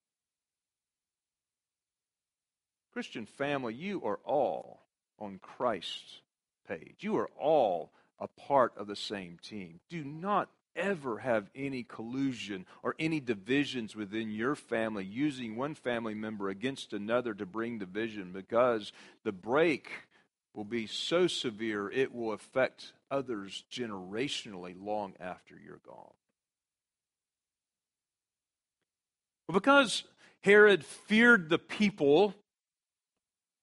[2.93, 4.81] Christian family, you are all
[5.19, 6.21] on Christ's
[6.67, 6.97] page.
[6.99, 9.79] You are all a part of the same team.
[9.89, 16.13] Do not ever have any collusion or any divisions within your family using one family
[16.13, 18.91] member against another to bring division because
[19.23, 19.89] the break
[20.53, 26.13] will be so severe it will affect others generationally long after you're gone.
[29.51, 30.03] Because
[30.41, 32.33] Herod feared the people,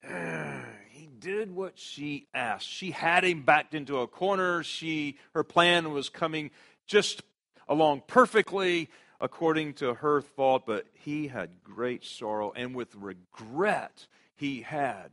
[0.91, 2.69] he did what she asked.
[2.69, 4.63] She had him backed into a corner.
[4.63, 6.51] She her plan was coming
[6.87, 7.23] just
[7.69, 8.89] along perfectly
[9.21, 15.11] according to her thought, but he had great sorrow, and with regret, he had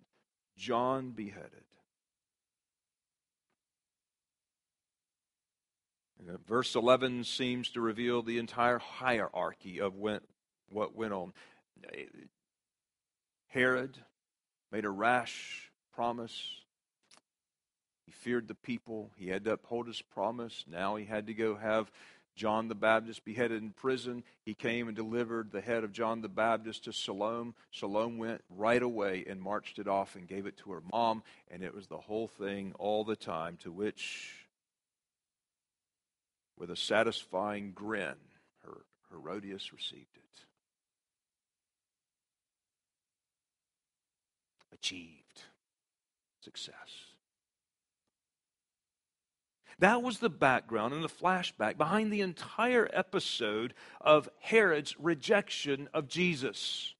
[0.56, 1.52] John beheaded.
[6.48, 10.24] Verse 11 seems to reveal the entire hierarchy of what
[10.70, 11.34] went on.
[11.94, 12.06] Eh,
[13.48, 13.98] Herod
[14.72, 16.62] made a rash promise
[18.08, 19.12] he feared the people.
[19.18, 20.64] He had to uphold his promise.
[20.66, 21.92] Now he had to go have
[22.38, 24.24] John the Baptist beheaded in prison.
[24.46, 27.54] He came and delivered the head of John the Baptist to Salome.
[27.72, 31.22] Salome went right away and marched it off and gave it to her mom.
[31.52, 34.48] And it was the whole thing all the time to which
[36.58, 38.16] with a satisfying grin,
[38.64, 40.46] Her- Herodias received it.
[44.74, 45.44] Achieved
[46.42, 47.08] success.
[49.80, 56.08] That was the background and the flashback behind the entire episode of Herod's rejection of
[56.08, 56.96] Jesus.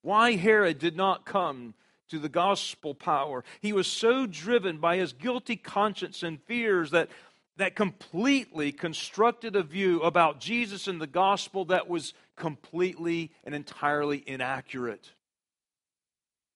[0.00, 1.74] Why Herod did not come
[2.08, 3.44] to the gospel power.
[3.60, 7.08] He was so driven by his guilty conscience and fears that,
[7.56, 14.22] that completely constructed a view about Jesus and the gospel that was completely and entirely
[14.26, 15.12] inaccurate.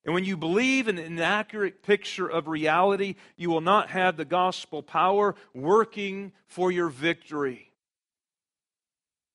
[0.08, 4.24] And when you believe in an inaccurate picture of reality, you will not have the
[4.24, 7.72] gospel power working for your victory.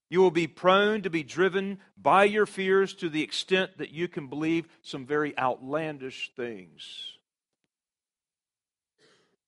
[0.09, 4.07] You will be prone to be driven by your fears to the extent that you
[4.07, 7.17] can believe some very outlandish things.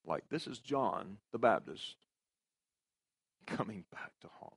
[0.05, 1.95] Like, this is John the Baptist
[3.47, 4.53] coming back to haunt.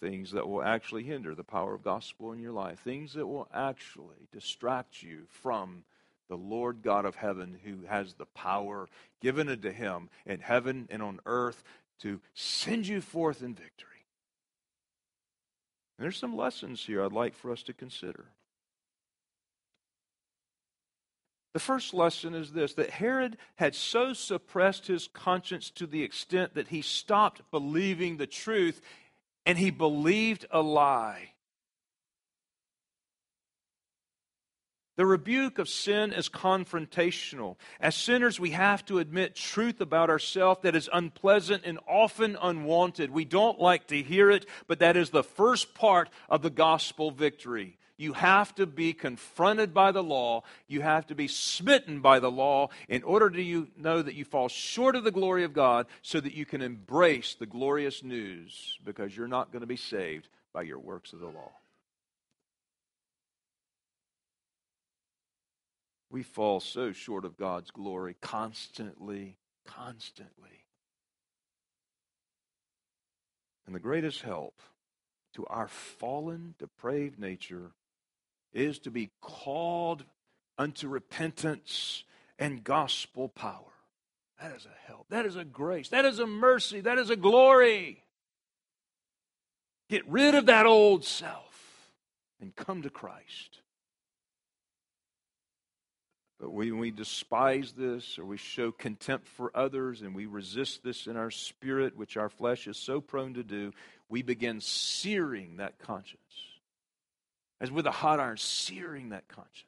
[0.00, 2.80] Things that will actually hinder the power of gospel in your life.
[2.80, 5.84] Things that will actually distract you from
[6.28, 8.88] the Lord God of heaven who has the power
[9.22, 11.62] given unto him in heaven and on earth
[12.00, 13.88] to send you forth in victory.
[15.96, 18.26] And there's some lessons here I'd like for us to consider.
[21.54, 26.54] The first lesson is this that Herod had so suppressed his conscience to the extent
[26.54, 28.82] that he stopped believing the truth
[29.46, 31.30] and he believed a lie.
[34.96, 37.56] The rebuke of sin is confrontational.
[37.80, 43.10] As sinners, we have to admit truth about ourselves that is unpleasant and often unwanted.
[43.10, 47.10] We don't like to hear it, but that is the first part of the gospel
[47.10, 47.78] victory.
[47.98, 50.42] You have to be confronted by the law.
[50.68, 54.24] You have to be smitten by the law in order to you know that you
[54.24, 58.78] fall short of the glory of God so that you can embrace the glorious news
[58.84, 61.52] because you're not going to be saved by your works of the law.
[66.10, 69.36] We fall so short of God's glory constantly,
[69.66, 70.64] constantly.
[73.66, 74.60] And the greatest help
[75.34, 77.72] to our fallen, depraved nature
[78.56, 80.04] is to be called
[80.58, 82.04] unto repentance
[82.38, 83.62] and gospel power.
[84.40, 85.06] That is a help.
[85.10, 85.90] That is a grace.
[85.90, 86.80] That is a mercy.
[86.80, 88.02] That is a glory.
[89.88, 91.90] Get rid of that old self
[92.40, 93.60] and come to Christ.
[96.38, 101.06] But when we despise this or we show contempt for others and we resist this
[101.06, 103.72] in our spirit, which our flesh is so prone to do,
[104.10, 106.20] we begin searing that conscience.
[107.60, 109.64] As with a hot iron, searing that conscience.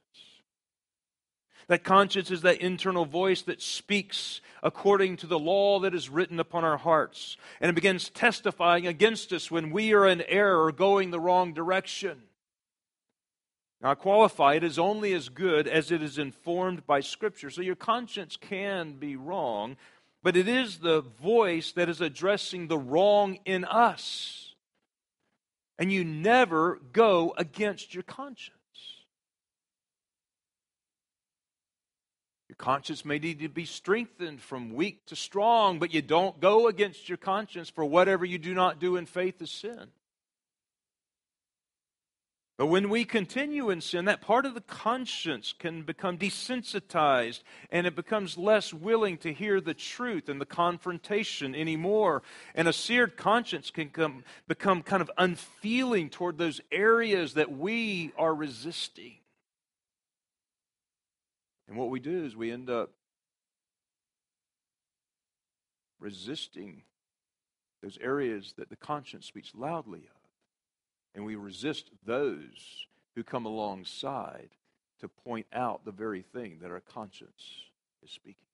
[1.69, 6.41] That conscience is that internal voice that speaks according to the law that is written
[6.41, 7.37] upon our hearts.
[7.61, 11.53] And it begins testifying against us when we are in error or going the wrong
[11.53, 12.23] direction.
[13.83, 17.51] Now, I qualify it is only as good as it is informed by Scripture.
[17.51, 19.77] So your conscience can be wrong,
[20.23, 24.48] but it is the voice that is addressing the wrong in us.
[25.79, 28.55] And you never go against your conscience.
[32.49, 36.67] Your conscience may need to be strengthened from weak to strong, but you don't go
[36.67, 39.89] against your conscience for whatever you do not do in faith is sin.
[42.59, 47.87] But when we continue in sin, that part of the conscience can become desensitized and
[47.87, 52.25] it becomes less willing to hear the truth and the confrontation anymore.
[52.57, 58.11] And a seared conscience can come, become kind of unfeeling toward those areas that we
[58.19, 59.19] are resisting.
[61.69, 62.91] And what we do is we end up
[66.01, 66.83] resisting
[67.85, 70.18] those areas that the conscience speaks loudly of
[71.19, 74.51] and we resist those who come alongside
[75.01, 77.43] to point out the very thing that our conscience
[78.05, 78.47] is speaking.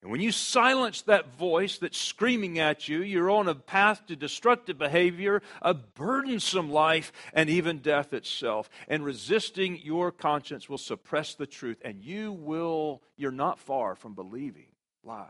[0.00, 4.14] And when you silence that voice that's screaming at you, you're on a path to
[4.14, 8.70] destructive behavior, a burdensome life, and even death itself.
[8.86, 14.14] And resisting your conscience will suppress the truth, and you will, you're not far from
[14.14, 14.68] believing
[15.02, 15.26] lies,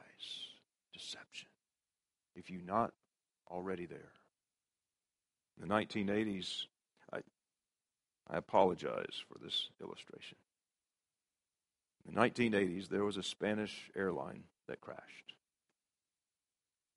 [0.93, 1.49] deception,
[2.37, 2.93] if you're not
[3.51, 4.13] already there.
[5.61, 6.67] In the 1980s,
[7.13, 7.19] I,
[8.31, 10.39] I apologize for this illustration.
[12.07, 15.35] In the 1980s, there was a Spanish airline that crashed.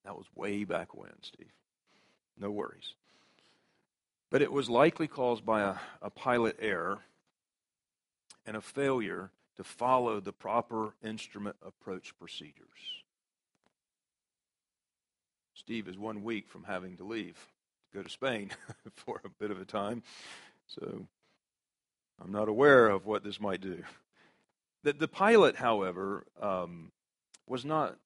[0.05, 1.51] That was way back when, Steve.
[2.39, 2.93] No worries.
[4.29, 6.99] But it was likely caused by a, a pilot error
[8.45, 13.03] and a failure to follow the proper instrument approach procedures.
[15.53, 17.37] Steve is one week from having to leave,
[17.93, 18.51] go to Spain
[18.95, 20.03] for a bit of a time.
[20.67, 21.05] So
[22.21, 23.83] I'm not aware of what this might do.
[24.83, 26.91] The, the pilot, however, um,
[27.47, 27.97] was not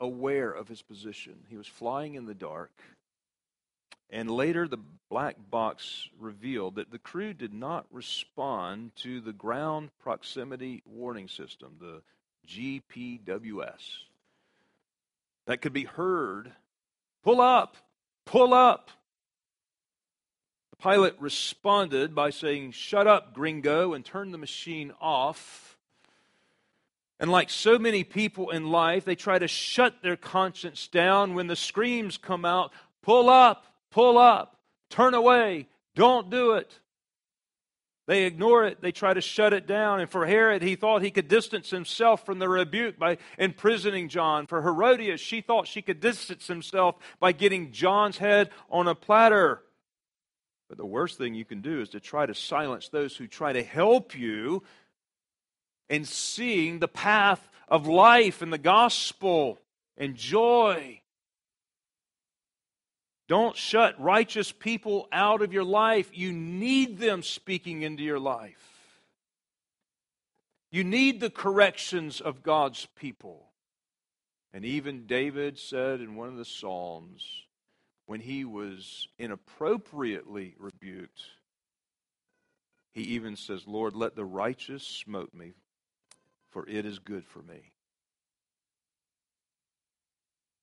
[0.00, 1.34] aware of his position.
[1.48, 2.72] He was flying in the dark.
[4.10, 9.90] And later, the black box revealed that the crew did not respond to the ground
[10.02, 12.02] proximity warning system, the
[12.46, 14.04] GPWS,
[15.46, 16.52] that could be heard
[17.22, 17.76] pull up,
[18.24, 18.90] pull up.
[20.84, 25.78] Pilot responded by saying, Shut up, gringo, and turn the machine off.
[27.18, 31.46] And like so many people in life, they try to shut their conscience down when
[31.46, 32.70] the screams come out
[33.00, 34.58] pull up, pull up,
[34.90, 36.78] turn away, don't do it.
[38.06, 38.82] They ignore it.
[38.82, 40.00] They try to shut it down.
[40.00, 44.46] And for Herod, he thought he could distance himself from the rebuke by imprisoning John.
[44.46, 49.62] For Herodias, she thought she could distance himself by getting John's head on a platter.
[50.68, 53.52] But the worst thing you can do is to try to silence those who try
[53.52, 54.62] to help you
[55.88, 59.58] in seeing the path of life and the gospel
[59.96, 61.00] and joy.
[63.28, 66.10] Don't shut righteous people out of your life.
[66.12, 68.58] You need them speaking into your life.
[70.70, 73.46] You need the corrections of God's people.
[74.52, 77.24] And even David said in one of the Psalms,
[78.06, 81.22] when he was inappropriately rebuked,
[82.92, 85.52] he even says, Lord, let the righteous smote me,
[86.50, 87.72] for it is good for me.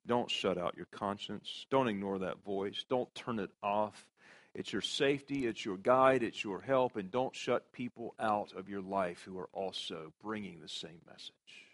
[0.08, 1.66] Don't shut out your conscience.
[1.70, 2.86] Don't ignore that voice.
[2.90, 4.06] Don't turn it off.
[4.54, 8.68] It's your safety, it's your guide, it's your help, and don't shut people out of
[8.68, 11.71] your life who are also bringing the same message.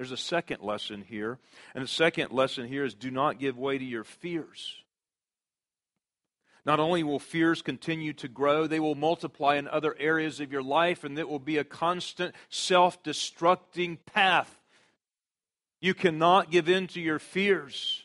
[0.00, 1.38] There's a second lesson here,
[1.74, 4.76] and the second lesson here is do not give way to your fears.
[6.64, 10.62] Not only will fears continue to grow, they will multiply in other areas of your
[10.62, 14.58] life, and it will be a constant self destructing path
[15.82, 18.02] you cannot give in to your fears.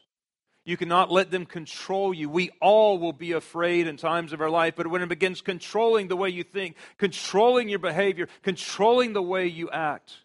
[0.66, 2.30] You cannot let them control you.
[2.30, 6.10] We all will be afraid in times of our life, but when it begins controlling
[6.10, 10.25] the way you think, controlling your behavior, controlling the way you act,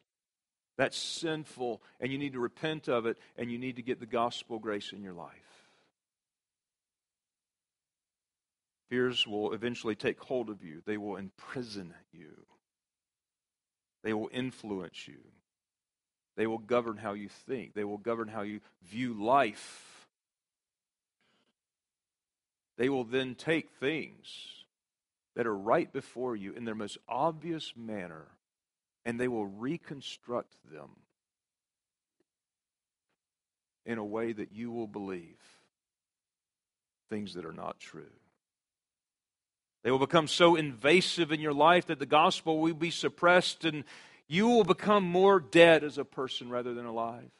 [0.80, 4.06] that's sinful, and you need to repent of it, and you need to get the
[4.06, 5.34] gospel grace in your life.
[8.88, 12.32] Fears will eventually take hold of you, they will imprison you,
[14.02, 15.18] they will influence you.
[16.36, 20.06] They will govern how you think, they will govern how you view life.
[22.78, 24.64] They will then take things
[25.36, 28.28] that are right before you in their most obvious manner
[29.04, 30.90] and they will reconstruct them
[33.86, 35.38] in a way that you will believe
[37.08, 38.12] things that are not true.
[39.82, 43.84] They will become so invasive in your life that the gospel will be suppressed and
[44.28, 47.30] you will become more dead as a person rather than alive.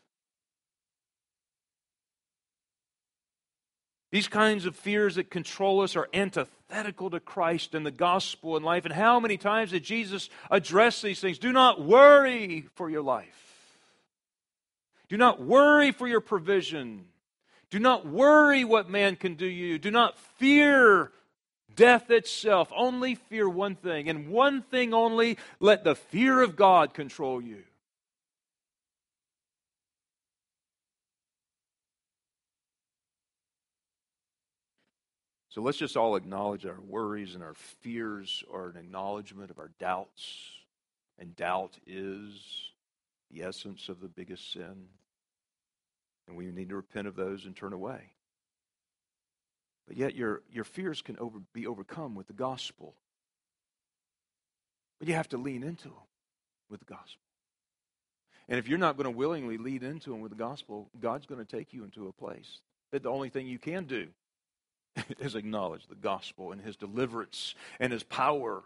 [4.11, 8.64] These kinds of fears that control us are antithetical to Christ and the gospel and
[8.64, 8.84] life.
[8.84, 11.38] And how many times did Jesus address these things?
[11.38, 13.36] Do not worry for your life.
[15.08, 17.04] Do not worry for your provision.
[17.70, 19.78] Do not worry what man can do you.
[19.78, 21.12] Do not fear
[21.76, 22.72] death itself.
[22.76, 27.62] Only fear one thing, and one thing only let the fear of God control you.
[35.51, 39.72] So let's just all acknowledge our worries and our fears are an acknowledgement of our
[39.80, 40.53] doubts.
[41.18, 42.32] And doubt is
[43.30, 44.86] the essence of the biggest sin.
[46.28, 48.12] And we need to repent of those and turn away.
[49.88, 52.94] But yet your, your fears can over, be overcome with the gospel.
[55.01, 56.07] But you have to lean into them
[56.70, 57.24] with the gospel.
[58.48, 61.44] And if you're not going to willingly lead into them with the gospel, God's going
[61.44, 62.61] to take you into a place
[62.92, 64.09] that the only thing you can do
[65.18, 68.62] is acknowledge the gospel and his deliverance and his power.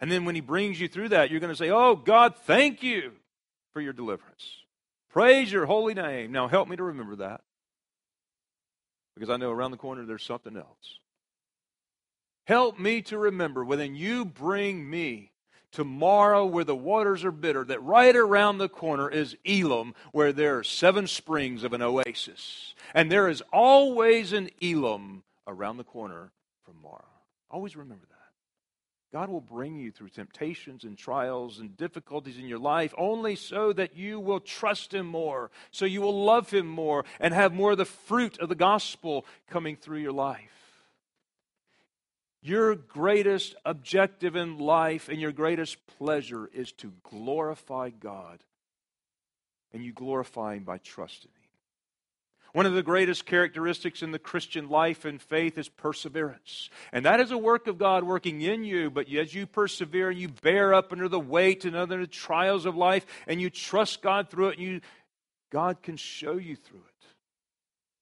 [0.00, 2.82] And then when he brings you through that, you're going to say, Oh, God, thank
[2.82, 3.12] you
[3.72, 4.44] for your deliverance.
[5.10, 6.32] Praise your holy name.
[6.32, 7.42] Now help me to remember that
[9.14, 10.98] because I know around the corner there's something else.
[12.46, 15.30] Help me to remember when you bring me
[15.72, 20.58] tomorrow where the waters are bitter, that right around the corner is Elim, where there
[20.58, 22.74] are seven springs of an oasis.
[22.94, 26.32] And there is always an Elim around the corner
[26.64, 27.04] from Marah.
[27.50, 28.16] Always remember that.
[29.12, 33.72] God will bring you through temptations and trials and difficulties in your life only so
[33.72, 37.72] that you will trust Him more, so you will love Him more, and have more
[37.72, 40.38] of the fruit of the gospel coming through your life.
[42.40, 48.42] Your greatest objective in life and your greatest pleasure is to glorify God.
[49.72, 51.39] And you glorify Him by trusting Him.
[52.52, 56.68] One of the greatest characteristics in the Christian life and faith is perseverance.
[56.92, 60.18] And that is a work of God working in you, but as you persevere and
[60.18, 64.02] you bear up under the weight and under the trials of life and you trust
[64.02, 64.80] God through it, and you,
[65.50, 67.06] God can show you through it.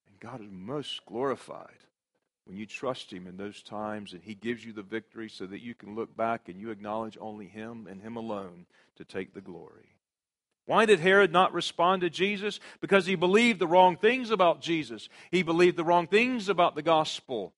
[0.09, 1.85] And God is most glorified
[2.47, 5.61] when you trust Him in those times and He gives you the victory so that
[5.61, 8.65] you can look back and you acknowledge only Him and Him alone
[8.97, 9.98] to take the glory.
[10.69, 12.61] Why did Herod not respond to Jesus?
[12.83, 15.09] Because he believed the wrong things about Jesus.
[15.31, 17.55] He believed the wrong things about the gospel.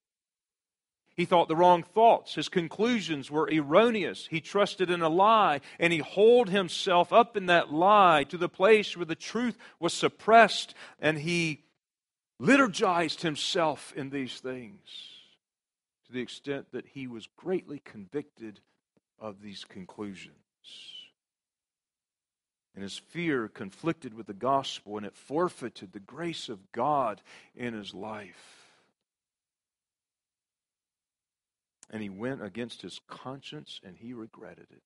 [1.17, 2.37] He thought the wrong thoughts.
[2.37, 4.29] His conclusions were erroneous.
[4.31, 8.49] He trusted in a lie, and he holed himself up in that lie to the
[8.49, 11.65] place where the truth was suppressed, and he
[12.41, 14.79] liturgized himself in these things
[16.07, 18.61] to the extent that he was greatly convicted
[19.19, 21.00] of these conclusions.
[22.75, 27.21] And his fear conflicted with the gospel, and it forfeited the grace of God
[27.55, 28.61] in his life.
[31.91, 34.83] And he went against his conscience and he regretted it.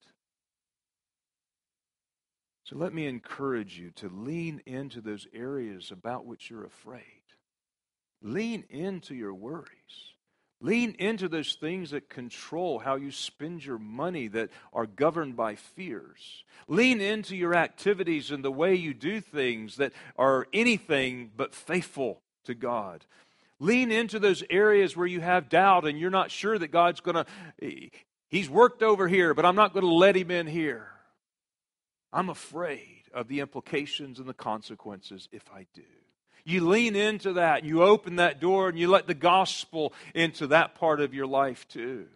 [2.65, 7.03] So let me encourage you to lean into those areas about which you're afraid.
[8.23, 10.14] Lean into your worries.
[10.65, 15.55] Lean into those things that control how you spend your money that are governed by
[15.55, 16.43] fears.
[16.69, 22.23] Lean into your activities and the way you do things that are anything but faithful
[22.45, 23.05] to God.
[23.61, 27.17] Lean into those areas where you have doubt and you're not sure that God's going
[27.17, 27.27] to,
[27.61, 27.89] eh,
[28.31, 30.89] He's worked over here, but I'm not going to let Him in here.
[32.11, 35.83] I'm afraid of the implications and the consequences if I do.
[36.45, 40.75] You lean into that you open that door and you let the gospel into that
[40.75, 42.07] part of your life too.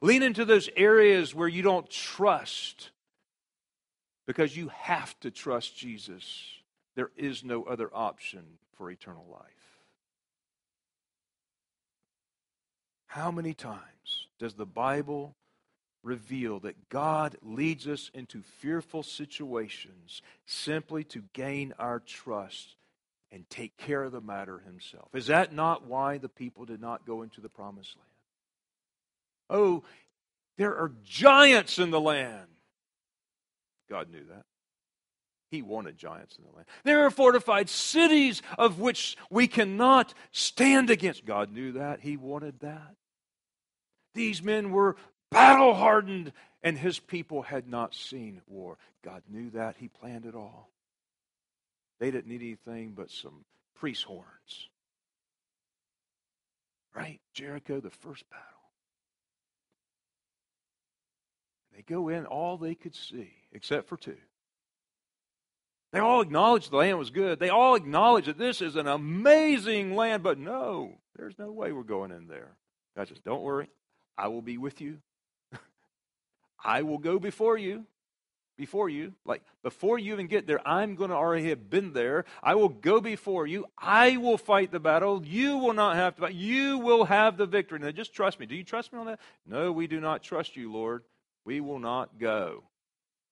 [0.00, 2.90] Lean into those areas where you don't trust
[4.26, 6.44] because you have to trust Jesus.
[6.96, 8.42] There is no other option
[8.76, 9.42] for eternal life.
[13.06, 15.36] How many times does the Bible
[16.02, 22.74] reveal that God leads us into fearful situations simply to gain our trust
[23.32, 25.08] and take care of the matter himself.
[25.14, 28.08] Is that not why the people did not go into the promised land?
[29.50, 29.82] Oh,
[30.58, 32.46] there are giants in the land.
[33.90, 34.44] God knew that.
[35.50, 36.66] He wanted giants in the land.
[36.84, 41.26] There are fortified cities of which we cannot stand against.
[41.26, 42.00] God knew that.
[42.00, 42.94] He wanted that.
[44.14, 44.96] These men were
[45.30, 48.78] battle hardened, and his people had not seen war.
[49.02, 49.76] God knew that.
[49.78, 50.71] He planned it all.
[52.02, 53.44] They didn't need anything but some
[53.76, 54.68] priest horns.
[56.96, 57.20] Right?
[57.32, 58.44] Jericho, the first battle.
[61.76, 64.16] They go in, all they could see, except for two.
[65.92, 67.38] They all acknowledged the land was good.
[67.38, 71.84] They all acknowledged that this is an amazing land, but no, there's no way we're
[71.84, 72.56] going in there.
[72.96, 73.70] God says, Don't worry,
[74.18, 74.98] I will be with you.
[76.64, 77.86] I will go before you
[78.56, 79.12] before you.
[79.24, 82.24] Like, before you even get there, I'm going to already have been there.
[82.42, 83.66] I will go before you.
[83.78, 85.22] I will fight the battle.
[85.24, 86.34] You will not have to fight.
[86.34, 87.78] You will have the victory.
[87.78, 88.46] Now, just trust me.
[88.46, 89.20] Do you trust me on that?
[89.46, 91.02] No, we do not trust you, Lord.
[91.44, 92.64] We will not go.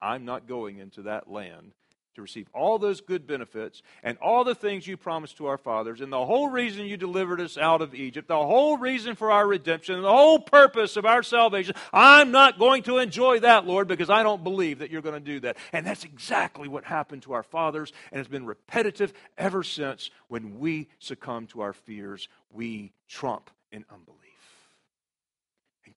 [0.02, 1.72] I'm not going into that land
[2.14, 6.00] to receive all those good benefits and all the things you promised to our fathers,
[6.00, 9.46] and the whole reason you delivered us out of Egypt, the whole reason for our
[9.46, 11.74] redemption, and the whole purpose of our salvation.
[11.92, 15.20] I'm not going to enjoy that, Lord, because I don't believe that you're going to
[15.20, 15.56] do that.
[15.72, 20.58] And that's exactly what happened to our fathers, and it's been repetitive ever since when
[20.58, 24.19] we succumb to our fears, we trump in unbelief.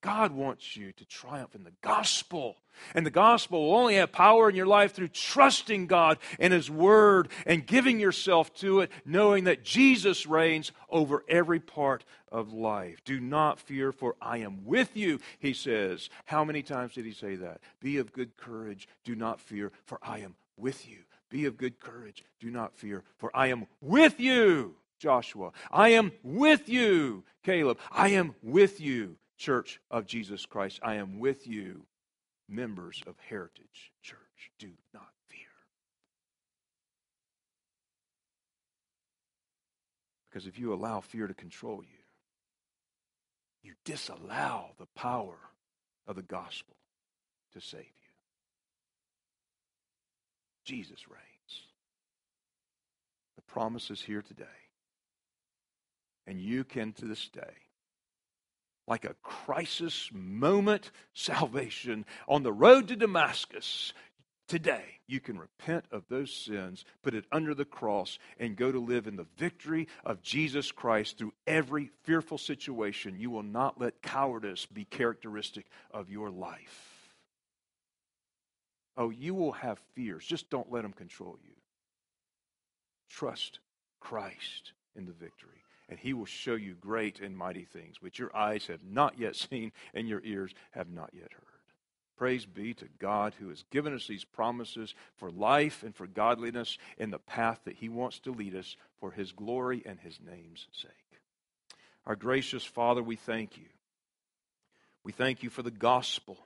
[0.04, 2.58] God wants you to triumph in the gospel.
[2.94, 6.70] And the gospel will only have power in your life through trusting God and His
[6.70, 13.02] Word and giving yourself to it, knowing that Jesus reigns over every part of life.
[13.06, 16.10] Do not fear, for I am with you, he says.
[16.26, 17.62] How many times did he say that?
[17.80, 18.90] Be of good courage.
[19.06, 20.98] Do not fear, for I am with you.
[21.30, 22.24] Be of good courage.
[22.42, 25.52] Do not fear, for I am with you, Joshua.
[25.72, 27.78] I am with you, Caleb.
[27.92, 31.86] I am with you, Church of Jesus Christ, I am with you,
[32.48, 34.18] members of Heritage Church.
[34.58, 35.40] Do not fear.
[40.30, 42.04] Because if you allow fear to control you,
[43.64, 45.38] you disallow the power
[46.08, 46.78] of the gospel
[47.52, 48.14] to save you.
[50.64, 51.68] Jesus reigns.
[53.36, 54.46] The promise is here today.
[56.26, 57.63] And you can, to this day,
[58.88, 63.94] like a crisis moment salvation on the road to Damascus,
[64.48, 68.80] today you can repent of those sins, put it under the cross, and go to
[68.80, 73.20] live in the victory of Jesus Christ through every fearful situation.
[73.20, 76.94] You will not let cowardice be characteristic of your life.
[78.96, 80.26] Oh, you will have fears.
[80.26, 81.54] Just don't let them control you.
[83.10, 83.60] Trust
[84.00, 85.64] Christ in the victory,
[85.94, 89.36] and he will show you great and mighty things which your eyes have not yet
[89.36, 91.44] seen and your ears have not yet heard.
[92.18, 96.80] Praise be to God who has given us these promises for life and for godliness
[96.98, 100.66] in the path that he wants to lead us for his glory and his name's
[100.72, 100.90] sake.
[102.08, 103.68] Our gracious Father, we thank you.
[105.04, 106.40] We thank you for the gospel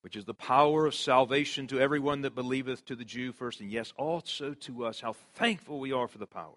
[0.00, 3.70] which is the power of salvation to everyone that believeth, to the Jew first, and
[3.70, 5.00] yes, also to us.
[5.00, 6.56] How thankful we are for the power.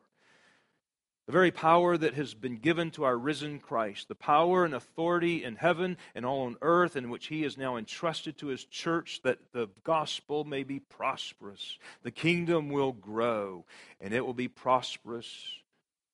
[1.25, 5.43] The very power that has been given to our risen Christ, the power and authority
[5.43, 9.21] in heaven and all on earth, in which He is now entrusted to His church,
[9.23, 11.79] that the gospel may be prosperous.
[12.03, 13.65] The kingdom will grow,
[13.99, 15.27] and it will be prosperous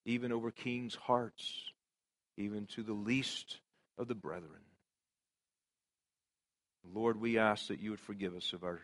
[0.05, 1.62] even over kings' hearts,
[2.38, 3.57] even to the least
[3.97, 4.62] of the brethren.
[6.93, 8.80] Lord, we ask that you would forgive us of our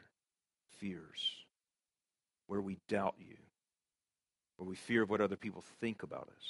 [0.78, 1.46] fears,
[2.48, 3.38] where we doubt you,
[4.58, 6.46] where we fear of what other people think about us,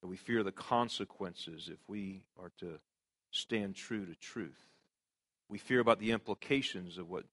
[0.00, 2.78] where we fear the consequences if we are to
[3.30, 4.60] stand true to truth.
[5.48, 7.24] We fear about the implications of what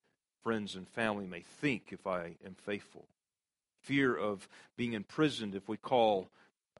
[0.43, 3.07] friends and family may think if I am faithful.
[3.81, 4.47] Fear of
[4.77, 6.29] being imprisoned if we call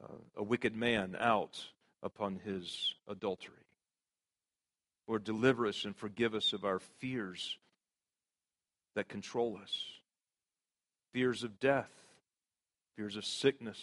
[0.02, 1.64] uh, a wicked man out
[2.02, 3.54] upon his adultery.
[5.06, 7.58] Lord, deliver us and forgive us of our fears
[8.94, 9.76] that control us
[11.14, 12.03] fears of death,
[12.96, 13.78] fears of sickness,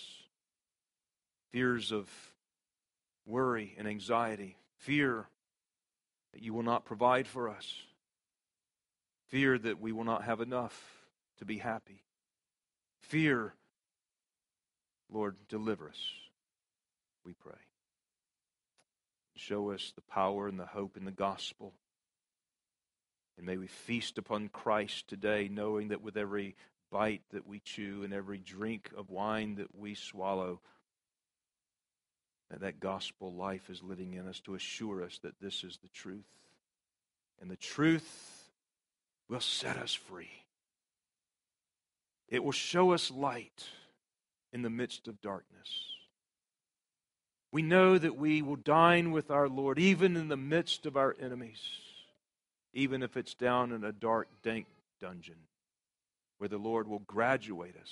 [1.52, 2.10] fears of
[3.26, 5.28] worry and anxiety, fear
[6.34, 7.76] that you will not provide for us,
[9.28, 10.80] fear that we will not have enough
[11.40, 12.04] to be happy,
[13.02, 13.54] fear,
[15.12, 16.02] Lord, deliver us,
[17.26, 17.54] we pray.
[19.36, 21.74] Show us the power and the hope in the gospel.
[23.38, 26.56] And may we feast upon Christ today, knowing that with every
[26.92, 30.60] bite that we chew and every drink of wine that we swallow,
[32.50, 35.90] that that gospel life is living in us to assure us that this is the
[35.90, 36.28] truth.
[37.42, 38.50] And the truth
[39.30, 40.44] will set us free.
[42.28, 43.66] It will show us light
[44.54, 45.70] in the midst of darkness.
[47.52, 51.16] We know that we will dine with our Lord even in the midst of our
[51.20, 51.62] enemies,
[52.74, 54.68] even if it's down in a dark, dank
[55.02, 55.36] dungeon
[56.42, 57.92] where the Lord will graduate us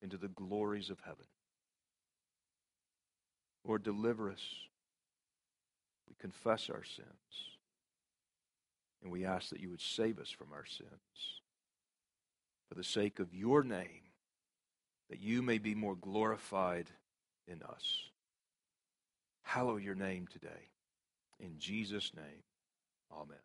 [0.00, 1.26] into the glories of heaven.
[3.62, 4.42] Lord, deliver us.
[6.08, 7.08] We confess our sins.
[9.02, 10.88] And we ask that you would save us from our sins.
[12.70, 14.08] For the sake of your name,
[15.10, 16.86] that you may be more glorified
[17.46, 17.98] in us.
[19.42, 20.70] Hallow your name today.
[21.38, 22.44] In Jesus' name,
[23.12, 23.36] amen.